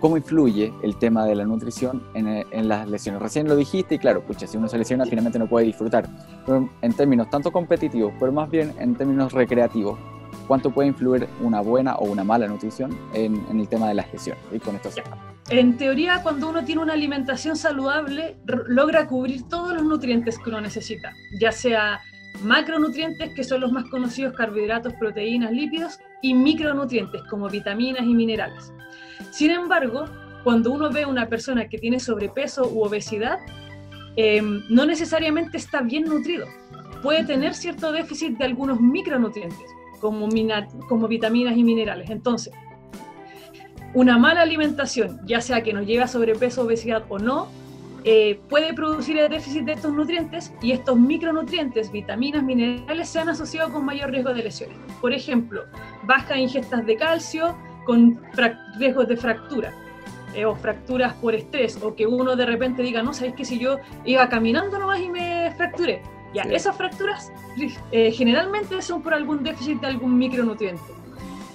¿cómo 0.00 0.16
influye 0.18 0.72
el 0.82 0.96
tema 0.96 1.24
de 1.24 1.34
la 1.36 1.44
nutrición 1.44 2.02
en, 2.14 2.26
en, 2.28 2.68
las 2.68 2.88
lesiones? 2.88 3.22
Recién 3.22 3.48
lo 3.48 3.56
dijiste 3.56 3.94
y 3.94 3.98
claro, 3.98 4.22
pucha, 4.22 4.46
si 4.46 4.58
uno 4.58 4.68
se 4.68 4.76
lesiona 4.76 5.06
finalmente 5.06 5.38
no 5.38 5.46
puede 5.46 5.66
disfrutar. 5.66 6.06
Pero 6.44 6.68
en 6.82 6.92
términos 6.92 7.30
tanto 7.30 7.50
competitivos, 7.50 8.12
pero 8.20 8.30
más 8.30 8.50
bien 8.50 8.74
en 8.78 8.94
términos 8.94 9.32
recreativos, 9.32 9.98
¿cuánto 10.46 10.70
puede 10.70 10.88
influir 10.88 11.28
una 11.40 11.62
buena 11.62 11.94
o 11.96 12.04
una 12.04 12.24
mala 12.24 12.46
nutrición 12.46 12.94
en, 13.14 13.42
en 13.50 13.60
el 13.60 13.68
tema 13.68 13.88
de 13.88 13.94
las 13.94 14.12
lesiones? 14.12 14.42
Y 14.52 14.58
con 14.58 14.76
esto 14.76 14.90
en 15.50 15.76
teoría, 15.76 16.22
cuando 16.22 16.48
uno 16.48 16.64
tiene 16.64 16.82
una 16.82 16.94
alimentación 16.94 17.56
saludable, 17.56 18.36
logra 18.66 19.06
cubrir 19.06 19.42
todos 19.48 19.74
los 19.74 19.84
nutrientes 19.84 20.38
que 20.38 20.48
uno 20.48 20.60
necesita, 20.60 21.12
ya 21.38 21.52
sea 21.52 22.00
macronutrientes, 22.42 23.34
que 23.34 23.44
son 23.44 23.60
los 23.60 23.70
más 23.70 23.84
conocidos, 23.90 24.34
carbohidratos, 24.34 24.94
proteínas, 24.94 25.52
lípidos, 25.52 26.00
y 26.24 26.32
micronutrientes, 26.32 27.22
como 27.24 27.50
vitaminas 27.50 28.02
y 28.02 28.14
minerales. 28.14 28.72
Sin 29.30 29.50
embargo, 29.50 30.06
cuando 30.42 30.72
uno 30.72 30.90
ve 30.90 31.02
a 31.02 31.08
una 31.08 31.28
persona 31.28 31.68
que 31.68 31.76
tiene 31.76 32.00
sobrepeso 32.00 32.66
u 32.66 32.82
obesidad, 32.82 33.38
em, 34.16 34.62
no 34.70 34.86
necesariamente 34.86 35.58
está 35.58 35.82
bien 35.82 36.04
nutrido. 36.04 36.46
Puede 37.02 37.24
tener 37.24 37.52
cierto 37.52 37.92
déficit 37.92 38.38
de 38.38 38.44
algunos 38.46 38.80
micronutrientes, 38.80 39.70
como, 40.00 40.26
como 40.88 41.08
vitaminas 41.08 41.58
y 41.58 41.62
minerales. 41.62 42.08
Entonces, 42.08 42.54
una 43.94 44.18
mala 44.18 44.42
alimentación, 44.42 45.20
ya 45.24 45.40
sea 45.40 45.62
que 45.62 45.72
nos 45.72 45.86
lleve 45.86 46.02
a 46.02 46.08
sobrepeso, 46.08 46.62
obesidad 46.62 47.04
o 47.08 47.18
no, 47.18 47.48
eh, 48.06 48.38
puede 48.50 48.74
producir 48.74 49.18
el 49.18 49.30
déficit 49.30 49.64
de 49.64 49.72
estos 49.72 49.92
nutrientes 49.92 50.52
y 50.60 50.72
estos 50.72 50.98
micronutrientes, 50.98 51.90
vitaminas, 51.90 52.42
minerales, 52.42 53.08
se 53.08 53.18
han 53.18 53.30
asociado 53.30 53.72
con 53.72 53.84
mayor 53.84 54.10
riesgo 54.10 54.34
de 54.34 54.42
lesiones. 54.42 54.76
Por 55.00 55.14
ejemplo, 55.14 55.62
bajas 56.02 56.36
ingestas 56.36 56.84
de 56.84 56.96
calcio 56.96 57.56
con 57.86 58.20
riesgos 58.78 59.08
de 59.08 59.16
fractura 59.16 59.72
eh, 60.34 60.44
o 60.44 60.54
fracturas 60.54 61.14
por 61.14 61.34
estrés 61.34 61.78
o 61.80 61.94
que 61.94 62.06
uno 62.06 62.36
de 62.36 62.44
repente 62.44 62.82
diga, 62.82 63.02
no, 63.02 63.14
sabéis 63.14 63.36
que 63.36 63.44
si 63.46 63.58
yo 63.58 63.78
iba 64.04 64.28
caminando 64.28 64.78
nomás 64.78 65.00
y 65.00 65.08
me 65.08 65.52
fracturé. 65.56 66.02
Ya, 66.34 66.42
esas 66.42 66.76
fracturas 66.76 67.32
eh, 67.92 68.10
generalmente 68.10 68.82
son 68.82 69.02
por 69.02 69.14
algún 69.14 69.44
déficit 69.44 69.80
de 69.80 69.86
algún 69.86 70.18
micronutriente. 70.18 70.82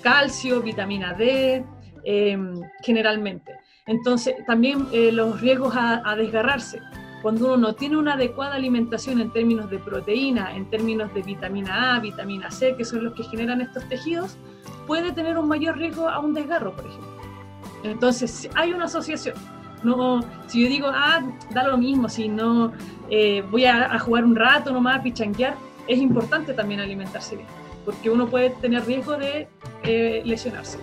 Calcio, 0.02 0.62
vitamina 0.62 1.14
D, 1.14 1.66
Em, 2.04 2.62
generalmente. 2.84 3.54
Entonces, 3.86 4.36
también 4.46 4.88
eh, 4.92 5.12
los 5.12 5.42
riesgos 5.42 5.74
a, 5.76 6.16
desgarrarse. 6.16 6.80
Cuando 7.22 7.48
uno 7.48 7.58
no 7.58 7.74
tiene 7.74 7.98
una 7.98 8.14
adecuada 8.14 8.56
alimentación 8.56 9.20
en 9.20 9.32
términos 9.32 9.70
de 9.70 9.80
proteína, 9.80 10.56
en 10.56 10.70
términos 10.70 11.14
de 11.14 11.22
vitamina 11.22 11.96
A, 11.96 12.00
vitamina 12.00 12.50
C, 12.50 12.76
que 12.78 12.86
son 12.86 13.04
los 13.04 13.14
que 13.14 13.24
generan 13.24 13.62
estos 13.62 13.88
tejidos, 13.90 14.38
puede 14.88 15.12
tener 15.12 15.38
un 15.38 15.48
mayor 15.48 15.78
riesgo 15.78 16.08
a 16.08 16.20
un 16.20 16.34
desgarro, 16.34 16.74
por 16.74 16.86
ejemplo. 16.86 17.10
Entonces, 17.84 18.50
hay 18.56 18.74
una 18.74 18.86
asociación. 18.86 19.36
No, 19.84 20.22
si 20.48 20.64
yo 20.64 20.70
digo, 20.70 20.88
ah, 20.94 21.22
da 21.52 21.64
lo 21.64 21.78
mismo, 21.78 22.10
si 22.10 22.28
no 22.28 22.72
eh, 23.10 23.44
voy 23.50 23.66
a, 23.66 23.98
jugar 24.00 24.24
un 24.24 24.36
rato 24.36 24.72
nomás 24.72 25.00
a 25.00 25.04
pichanquear, 25.04 25.56
es 25.88 26.00
importante 26.00 26.54
también 26.54 26.80
alimentarse 26.80 27.38
bien, 27.38 27.48
porque 27.86 28.10
uno 28.10 28.28
puede 28.28 28.52
tener 28.52 28.86
riesgo 28.86 29.18
de 29.18 29.48
eh, 29.84 30.22
lesionarse. 30.26 30.80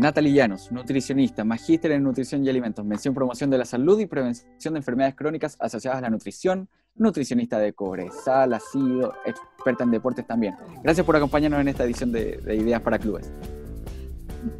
Natalie 0.00 0.32
Llanos, 0.32 0.72
nutricionista, 0.72 1.44
magíster 1.44 1.92
en 1.92 2.02
nutrición 2.02 2.42
y 2.42 2.48
alimentos, 2.48 2.82
mención 2.86 3.12
promoción 3.12 3.50
de 3.50 3.58
la 3.58 3.66
salud 3.66 4.00
y 4.00 4.06
prevención 4.06 4.72
de 4.72 4.78
enfermedades 4.78 5.14
crónicas 5.14 5.58
asociadas 5.60 5.98
a 5.98 6.00
la 6.00 6.08
nutrición, 6.08 6.70
nutricionista 6.96 7.58
de 7.58 7.74
Cobresal, 7.74 8.58
sido 8.72 9.12
experta 9.26 9.84
en 9.84 9.90
deportes 9.90 10.26
también. 10.26 10.54
Gracias 10.82 11.04
por 11.04 11.16
acompañarnos 11.16 11.60
en 11.60 11.68
esta 11.68 11.84
edición 11.84 12.12
de, 12.12 12.40
Ideas 12.46 12.80
para 12.80 12.98
Clubes. 12.98 13.30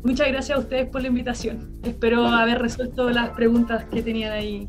Muchas 0.05 0.29
gracias 0.29 0.59
a 0.59 0.61
ustedes 0.61 0.91
por 0.91 1.01
la 1.01 1.09
invitación. 1.09 1.81
Espero 1.85 2.27
haber 2.27 2.59
resuelto 2.59 3.09
las 3.09 3.31
preguntas 3.31 3.87
que 3.87 4.03
tenían 4.03 4.33
ahí. 4.33 4.69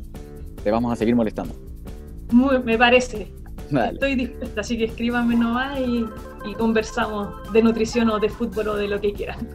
Te 0.64 0.70
vamos 0.70 0.90
a 0.90 0.96
seguir 0.96 1.14
molestando. 1.14 1.54
me 2.64 2.78
parece. 2.78 3.30
Estoy 3.92 4.14
dispuesta, 4.14 4.60
así 4.60 4.78
que 4.78 4.84
escríbanme 4.84 5.36
nomás 5.36 5.78
y, 5.80 6.06
y, 6.44 6.54
conversamos 6.54 7.52
de 7.52 7.62
nutrición 7.62 8.10
o 8.10 8.18
de 8.18 8.28
fútbol 8.28 8.68
o 8.68 8.76
de 8.76 8.88
lo 8.88 9.00
que 9.00 9.12
quieran. 9.12 9.48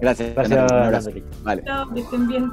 Gracias. 0.00 0.34
Gracias. 0.34 1.14
Vale. 1.42 1.62
Chao, 1.64 1.92
que 1.92 2.00
estén 2.00 2.28
bien. 2.28 2.50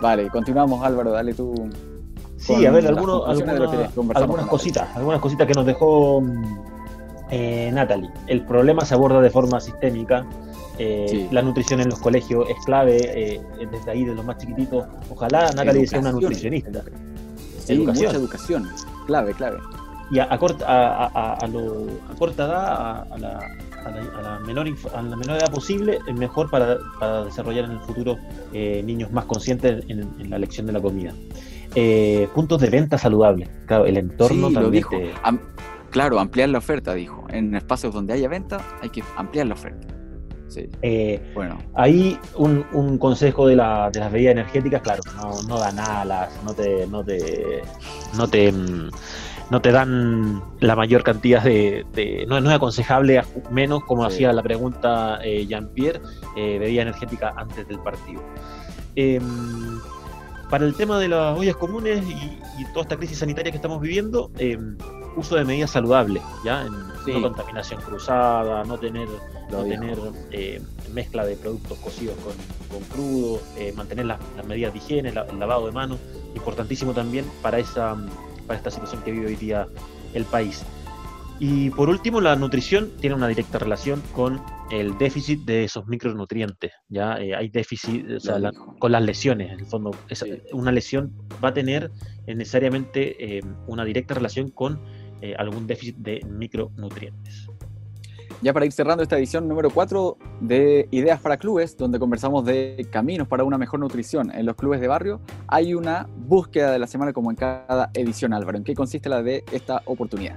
Vale, 0.00 0.28
continuamos 0.30 0.84
Álvaro, 0.84 1.12
dale 1.12 1.32
tú. 1.32 1.54
Sí, 2.36 2.66
a 2.66 2.72
ver, 2.72 2.86
algunos, 2.88 3.28
algunas 3.28 4.46
cositas, 4.46 4.96
algunas 4.96 5.20
cositas 5.20 5.46
que 5.46 5.54
nos 5.54 5.64
dejó 5.64 6.22
eh, 7.30 7.70
Natalie. 7.72 8.10
El 8.26 8.44
problema 8.44 8.84
se 8.84 8.94
aborda 8.94 9.20
de 9.20 9.30
forma 9.30 9.60
sistémica. 9.60 10.26
Eh, 10.78 11.28
la 11.30 11.40
nutrición 11.40 11.80
en 11.80 11.88
los 11.88 12.00
colegios 12.00 12.48
es 12.50 12.56
clave, 12.64 12.98
eh, 13.34 13.40
desde 13.70 13.90
ahí, 13.90 14.04
de 14.04 14.14
los 14.14 14.24
más 14.24 14.38
chiquititos. 14.38 14.84
Ojalá 15.08 15.52
Natalie 15.52 15.86
sea 15.86 16.00
una 16.00 16.12
nutricionista. 16.12 16.82
Sí, 17.64 17.74
educación. 17.74 18.06
mucha 18.06 18.18
educación. 18.18 18.68
Clave, 19.06 19.34
clave. 19.34 19.58
Y 20.10 20.18
a, 20.18 20.36
corta, 20.38 20.66
a, 20.66 21.34
a, 21.34 21.46
lo, 21.46 21.86
a 22.10 22.14
corta 22.18 22.44
edad, 22.44 23.06
a, 23.10 23.18
la, 23.18 23.40
la, 24.22 24.40
menor, 24.46 24.66
a 24.94 25.02
la 25.02 25.16
menor 25.16 25.38
edad 25.38 25.50
posible, 25.50 26.00
es 26.06 26.14
mejor 26.14 26.50
para, 26.50 26.76
para 27.00 27.24
desarrollar 27.24 27.64
en 27.64 27.72
el 27.72 27.80
futuro 27.80 28.18
eh, 28.52 28.82
niños 28.84 29.10
más 29.10 29.24
conscientes 29.24 29.84
en, 29.88 30.30
la 30.30 30.36
elección 30.36 30.66
de 30.66 30.72
la 30.72 30.80
comida. 30.80 31.14
Eh, 31.74 32.28
puntos 32.34 32.60
de 32.60 32.68
venta 32.68 32.98
saludables. 32.98 33.48
Claro, 33.66 33.86
el 33.86 33.96
entorno 33.96 34.50
también. 34.50 34.62
Lo 34.62 34.70
dijo. 34.70 34.96
claro, 35.90 36.20
ampliar 36.20 36.50
la 36.50 36.58
oferta, 36.58 36.92
dijo. 36.92 37.24
En 37.30 37.54
espacios 37.54 37.94
donde 37.94 38.12
haya 38.12 38.28
venta, 38.28 38.60
hay 38.82 38.90
que 38.90 39.02
ampliar 39.16 39.46
la 39.46 39.54
oferta. 39.54 40.01
Eh, 40.82 41.32
bueno. 41.34 41.58
Ahí 41.74 42.18
un, 42.36 42.98
consejo 42.98 43.46
de, 43.46 43.56
la, 43.56 43.90
de, 43.90 44.00
las 44.00 44.12
bebidas 44.12 44.32
energéticas, 44.32 44.82
claro, 44.82 45.02
no, 45.48 45.58
dan 45.58 45.78
alas, 45.78 46.30
no 46.44 46.54
te, 46.54 46.86
no 46.86 47.04
te, 47.04 47.62
no 48.16 48.28
te, 48.28 48.52
no 49.50 49.60
te 49.60 49.72
dan 49.72 50.42
la 50.60 50.76
mayor 50.76 51.02
cantidad 51.02 51.42
de, 51.42 52.24
no, 52.28 52.38
es 52.38 52.46
aconsejable 52.46 53.22
menos, 53.50 53.82
como 53.84 54.04
hacía 54.04 54.32
la 54.32 54.42
pregunta 54.42 55.20
eh, 55.22 55.46
Jean-Pierre, 55.46 56.00
eh, 56.36 56.58
bebida 56.58 56.82
energética 56.82 57.34
antes 57.36 57.66
del 57.68 57.78
partido. 57.80 58.22
Em, 58.94 59.80
para 60.50 60.66
el 60.66 60.74
tema 60.74 60.98
de 60.98 61.08
las 61.08 61.38
ollas 61.38 61.56
comunes 61.56 62.02
y, 62.06 62.38
toda 62.74 62.82
esta 62.82 62.96
crisis 62.96 63.18
sanitaria 63.18 63.50
que 63.50 63.56
estamos 63.56 63.80
viviendo, 63.80 64.30
em, 64.38 64.76
uso 65.16 65.36
de 65.36 65.44
medidas 65.44 65.70
saludables, 65.70 66.22
¿ya? 66.44 66.64
no 66.64 67.22
contaminación 67.22 67.80
cruzada, 67.80 68.64
no 68.64 68.78
tener, 68.78 69.08
no 69.52 69.64
tener 69.64 69.98
eh, 70.30 70.60
mezcla 70.92 71.24
de 71.24 71.36
productos 71.36 71.78
cocidos 71.78 72.16
con, 72.16 72.34
con 72.68 72.88
crudo, 72.88 73.40
eh, 73.56 73.72
mantener 73.76 74.06
las, 74.06 74.18
medidas 74.46 74.72
de 74.72 74.78
higiene, 74.78 75.08
el 75.10 75.38
lavado 75.38 75.66
de 75.66 75.72
manos, 75.72 75.98
importantísimo 76.34 76.92
también 76.92 77.24
para, 77.42 77.58
esa, 77.58 77.96
para 78.46 78.58
esta 78.58 78.70
situación 78.70 79.02
que 79.02 79.12
vive 79.12 79.26
hoy 79.26 79.36
día 79.36 79.68
el 80.14 80.24
país. 80.24 80.64
Y 81.38 81.70
por 81.70 81.88
último, 81.88 82.20
la 82.20 82.36
nutrición 82.36 82.92
tiene 83.00 83.16
una 83.16 83.26
directa 83.26 83.58
relación 83.58 84.02
con 84.12 84.40
el 84.70 84.96
déficit 84.96 85.40
de 85.44 85.64
esos 85.64 85.86
micronutrientes. 85.86 86.72
Ya 86.88 87.16
eh, 87.16 87.34
hay 87.34 87.48
déficit 87.48 88.06
con 88.78 88.92
las 88.92 89.02
lesiones. 89.02 89.50
En 89.50 89.60
el 89.60 89.66
fondo, 89.66 89.90
una 90.52 90.72
lesión 90.72 91.12
va 91.44 91.48
a 91.48 91.54
tener 91.54 91.90
necesariamente 92.26 93.40
una 93.66 93.84
directa 93.84 94.14
relación 94.14 94.50
con 94.50 94.80
algún 95.36 95.66
déficit 95.66 95.96
de 95.96 96.20
micronutrientes. 96.28 97.48
Ya 98.42 98.52
para 98.52 98.66
ir 98.66 98.72
cerrando 98.72 99.04
esta 99.04 99.16
edición 99.16 99.46
número 99.46 99.70
4 99.70 100.18
de 100.40 100.88
Ideas 100.90 101.20
para 101.20 101.36
Clubes, 101.36 101.76
donde 101.76 102.00
conversamos 102.00 102.44
de 102.44 102.88
caminos 102.90 103.28
para 103.28 103.44
una 103.44 103.56
mejor 103.56 103.78
nutrición 103.78 104.32
en 104.34 104.46
los 104.46 104.56
clubes 104.56 104.80
de 104.80 104.88
barrio, 104.88 105.20
hay 105.46 105.74
una 105.74 106.08
búsqueda 106.26 106.72
de 106.72 106.80
la 106.80 106.88
semana 106.88 107.12
como 107.12 107.30
en 107.30 107.36
cada 107.36 107.90
edición, 107.94 108.32
Álvaro. 108.32 108.58
¿En 108.58 108.64
qué 108.64 108.74
consiste 108.74 109.08
la 109.08 109.22
de 109.22 109.44
esta 109.52 109.82
oportunidad? 109.84 110.34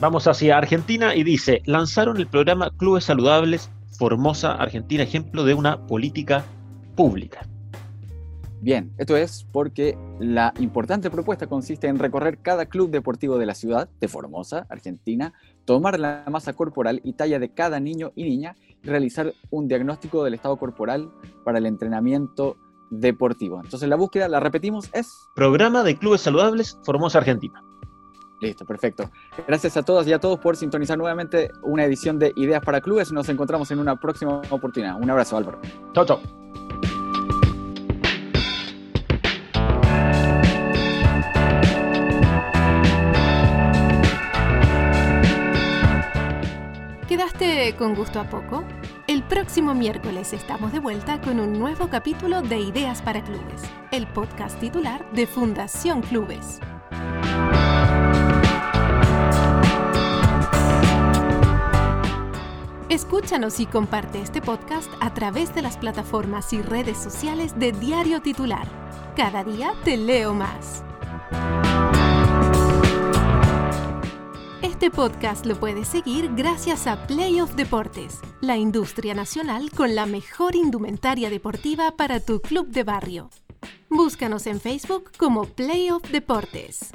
Vamos 0.00 0.28
hacia 0.28 0.56
Argentina 0.56 1.16
y 1.16 1.24
dice, 1.24 1.62
lanzaron 1.64 2.16
el 2.18 2.28
programa 2.28 2.70
Clubes 2.76 3.04
Saludables 3.04 3.70
Formosa 3.98 4.52
Argentina, 4.52 5.02
ejemplo 5.02 5.42
de 5.42 5.54
una 5.54 5.84
política 5.88 6.44
pública. 6.94 7.44
Bien, 8.64 8.94
esto 8.96 9.14
es 9.14 9.46
porque 9.52 9.94
la 10.18 10.54
importante 10.58 11.10
propuesta 11.10 11.46
consiste 11.46 11.86
en 11.86 11.98
recorrer 11.98 12.38
cada 12.38 12.64
club 12.64 12.90
deportivo 12.90 13.36
de 13.36 13.44
la 13.44 13.54
ciudad 13.54 13.90
de 14.00 14.08
Formosa, 14.08 14.64
Argentina, 14.70 15.34
tomar 15.66 16.00
la 16.00 16.24
masa 16.30 16.54
corporal 16.54 17.02
y 17.04 17.12
talla 17.12 17.38
de 17.38 17.50
cada 17.50 17.78
niño 17.78 18.12
y 18.14 18.24
niña 18.24 18.56
y 18.82 18.88
realizar 18.88 19.34
un 19.50 19.68
diagnóstico 19.68 20.24
del 20.24 20.32
estado 20.32 20.56
corporal 20.56 21.10
para 21.44 21.58
el 21.58 21.66
entrenamiento 21.66 22.56
deportivo. 22.90 23.60
Entonces 23.62 23.86
la 23.86 23.96
búsqueda, 23.96 24.28
la 24.28 24.40
repetimos, 24.40 24.88
es... 24.94 25.14
Programa 25.34 25.82
de 25.82 25.98
Clubes 25.98 26.22
Saludables 26.22 26.78
Formosa, 26.84 27.18
Argentina. 27.18 27.62
Listo, 28.40 28.64
perfecto. 28.64 29.10
Gracias 29.46 29.76
a 29.76 29.82
todas 29.82 30.06
y 30.06 30.14
a 30.14 30.18
todos 30.18 30.38
por 30.38 30.56
sintonizar 30.56 30.96
nuevamente 30.96 31.50
una 31.64 31.84
edición 31.84 32.18
de 32.18 32.32
Ideas 32.34 32.64
para 32.64 32.80
Clubes. 32.80 33.12
Nos 33.12 33.28
encontramos 33.28 33.70
en 33.72 33.78
una 33.78 34.00
próxima 34.00 34.40
oportunidad. 34.48 34.98
Un 34.98 35.10
abrazo, 35.10 35.36
Álvaro. 35.36 35.60
Chao, 35.92 36.06
chao. 36.06 36.63
Con 47.84 47.94
gusto 47.94 48.18
a 48.18 48.24
poco? 48.24 48.64
El 49.06 49.22
próximo 49.24 49.74
miércoles 49.74 50.32
estamos 50.32 50.72
de 50.72 50.78
vuelta 50.78 51.20
con 51.20 51.38
un 51.38 51.52
nuevo 51.52 51.90
capítulo 51.90 52.40
de 52.40 52.58
Ideas 52.58 53.02
para 53.02 53.22
Clubes, 53.22 53.60
el 53.90 54.06
podcast 54.06 54.58
titular 54.58 55.04
de 55.12 55.26
Fundación 55.26 56.00
Clubes. 56.00 56.60
Escúchanos 62.88 63.60
y 63.60 63.66
comparte 63.66 64.22
este 64.22 64.40
podcast 64.40 64.90
a 65.00 65.12
través 65.12 65.54
de 65.54 65.60
las 65.60 65.76
plataformas 65.76 66.54
y 66.54 66.62
redes 66.62 66.96
sociales 66.96 67.58
de 67.58 67.72
Diario 67.72 68.22
Titular. 68.22 68.66
Cada 69.14 69.44
día 69.44 69.74
te 69.84 69.98
leo 69.98 70.32
más. 70.32 70.82
Este 74.84 74.96
podcast 74.96 75.46
lo 75.46 75.58
puedes 75.58 75.88
seguir 75.88 76.28
gracias 76.34 76.86
a 76.86 77.06
Playoff 77.06 77.54
Deportes, 77.54 78.20
la 78.42 78.58
industria 78.58 79.14
nacional 79.14 79.70
con 79.70 79.94
la 79.94 80.04
mejor 80.04 80.54
indumentaria 80.54 81.30
deportiva 81.30 81.92
para 81.92 82.20
tu 82.20 82.42
club 82.42 82.68
de 82.68 82.84
barrio. 82.84 83.30
Búscanos 83.88 84.46
en 84.46 84.60
Facebook 84.60 85.10
como 85.16 85.46
Playoff 85.46 86.02
Deportes. 86.10 86.90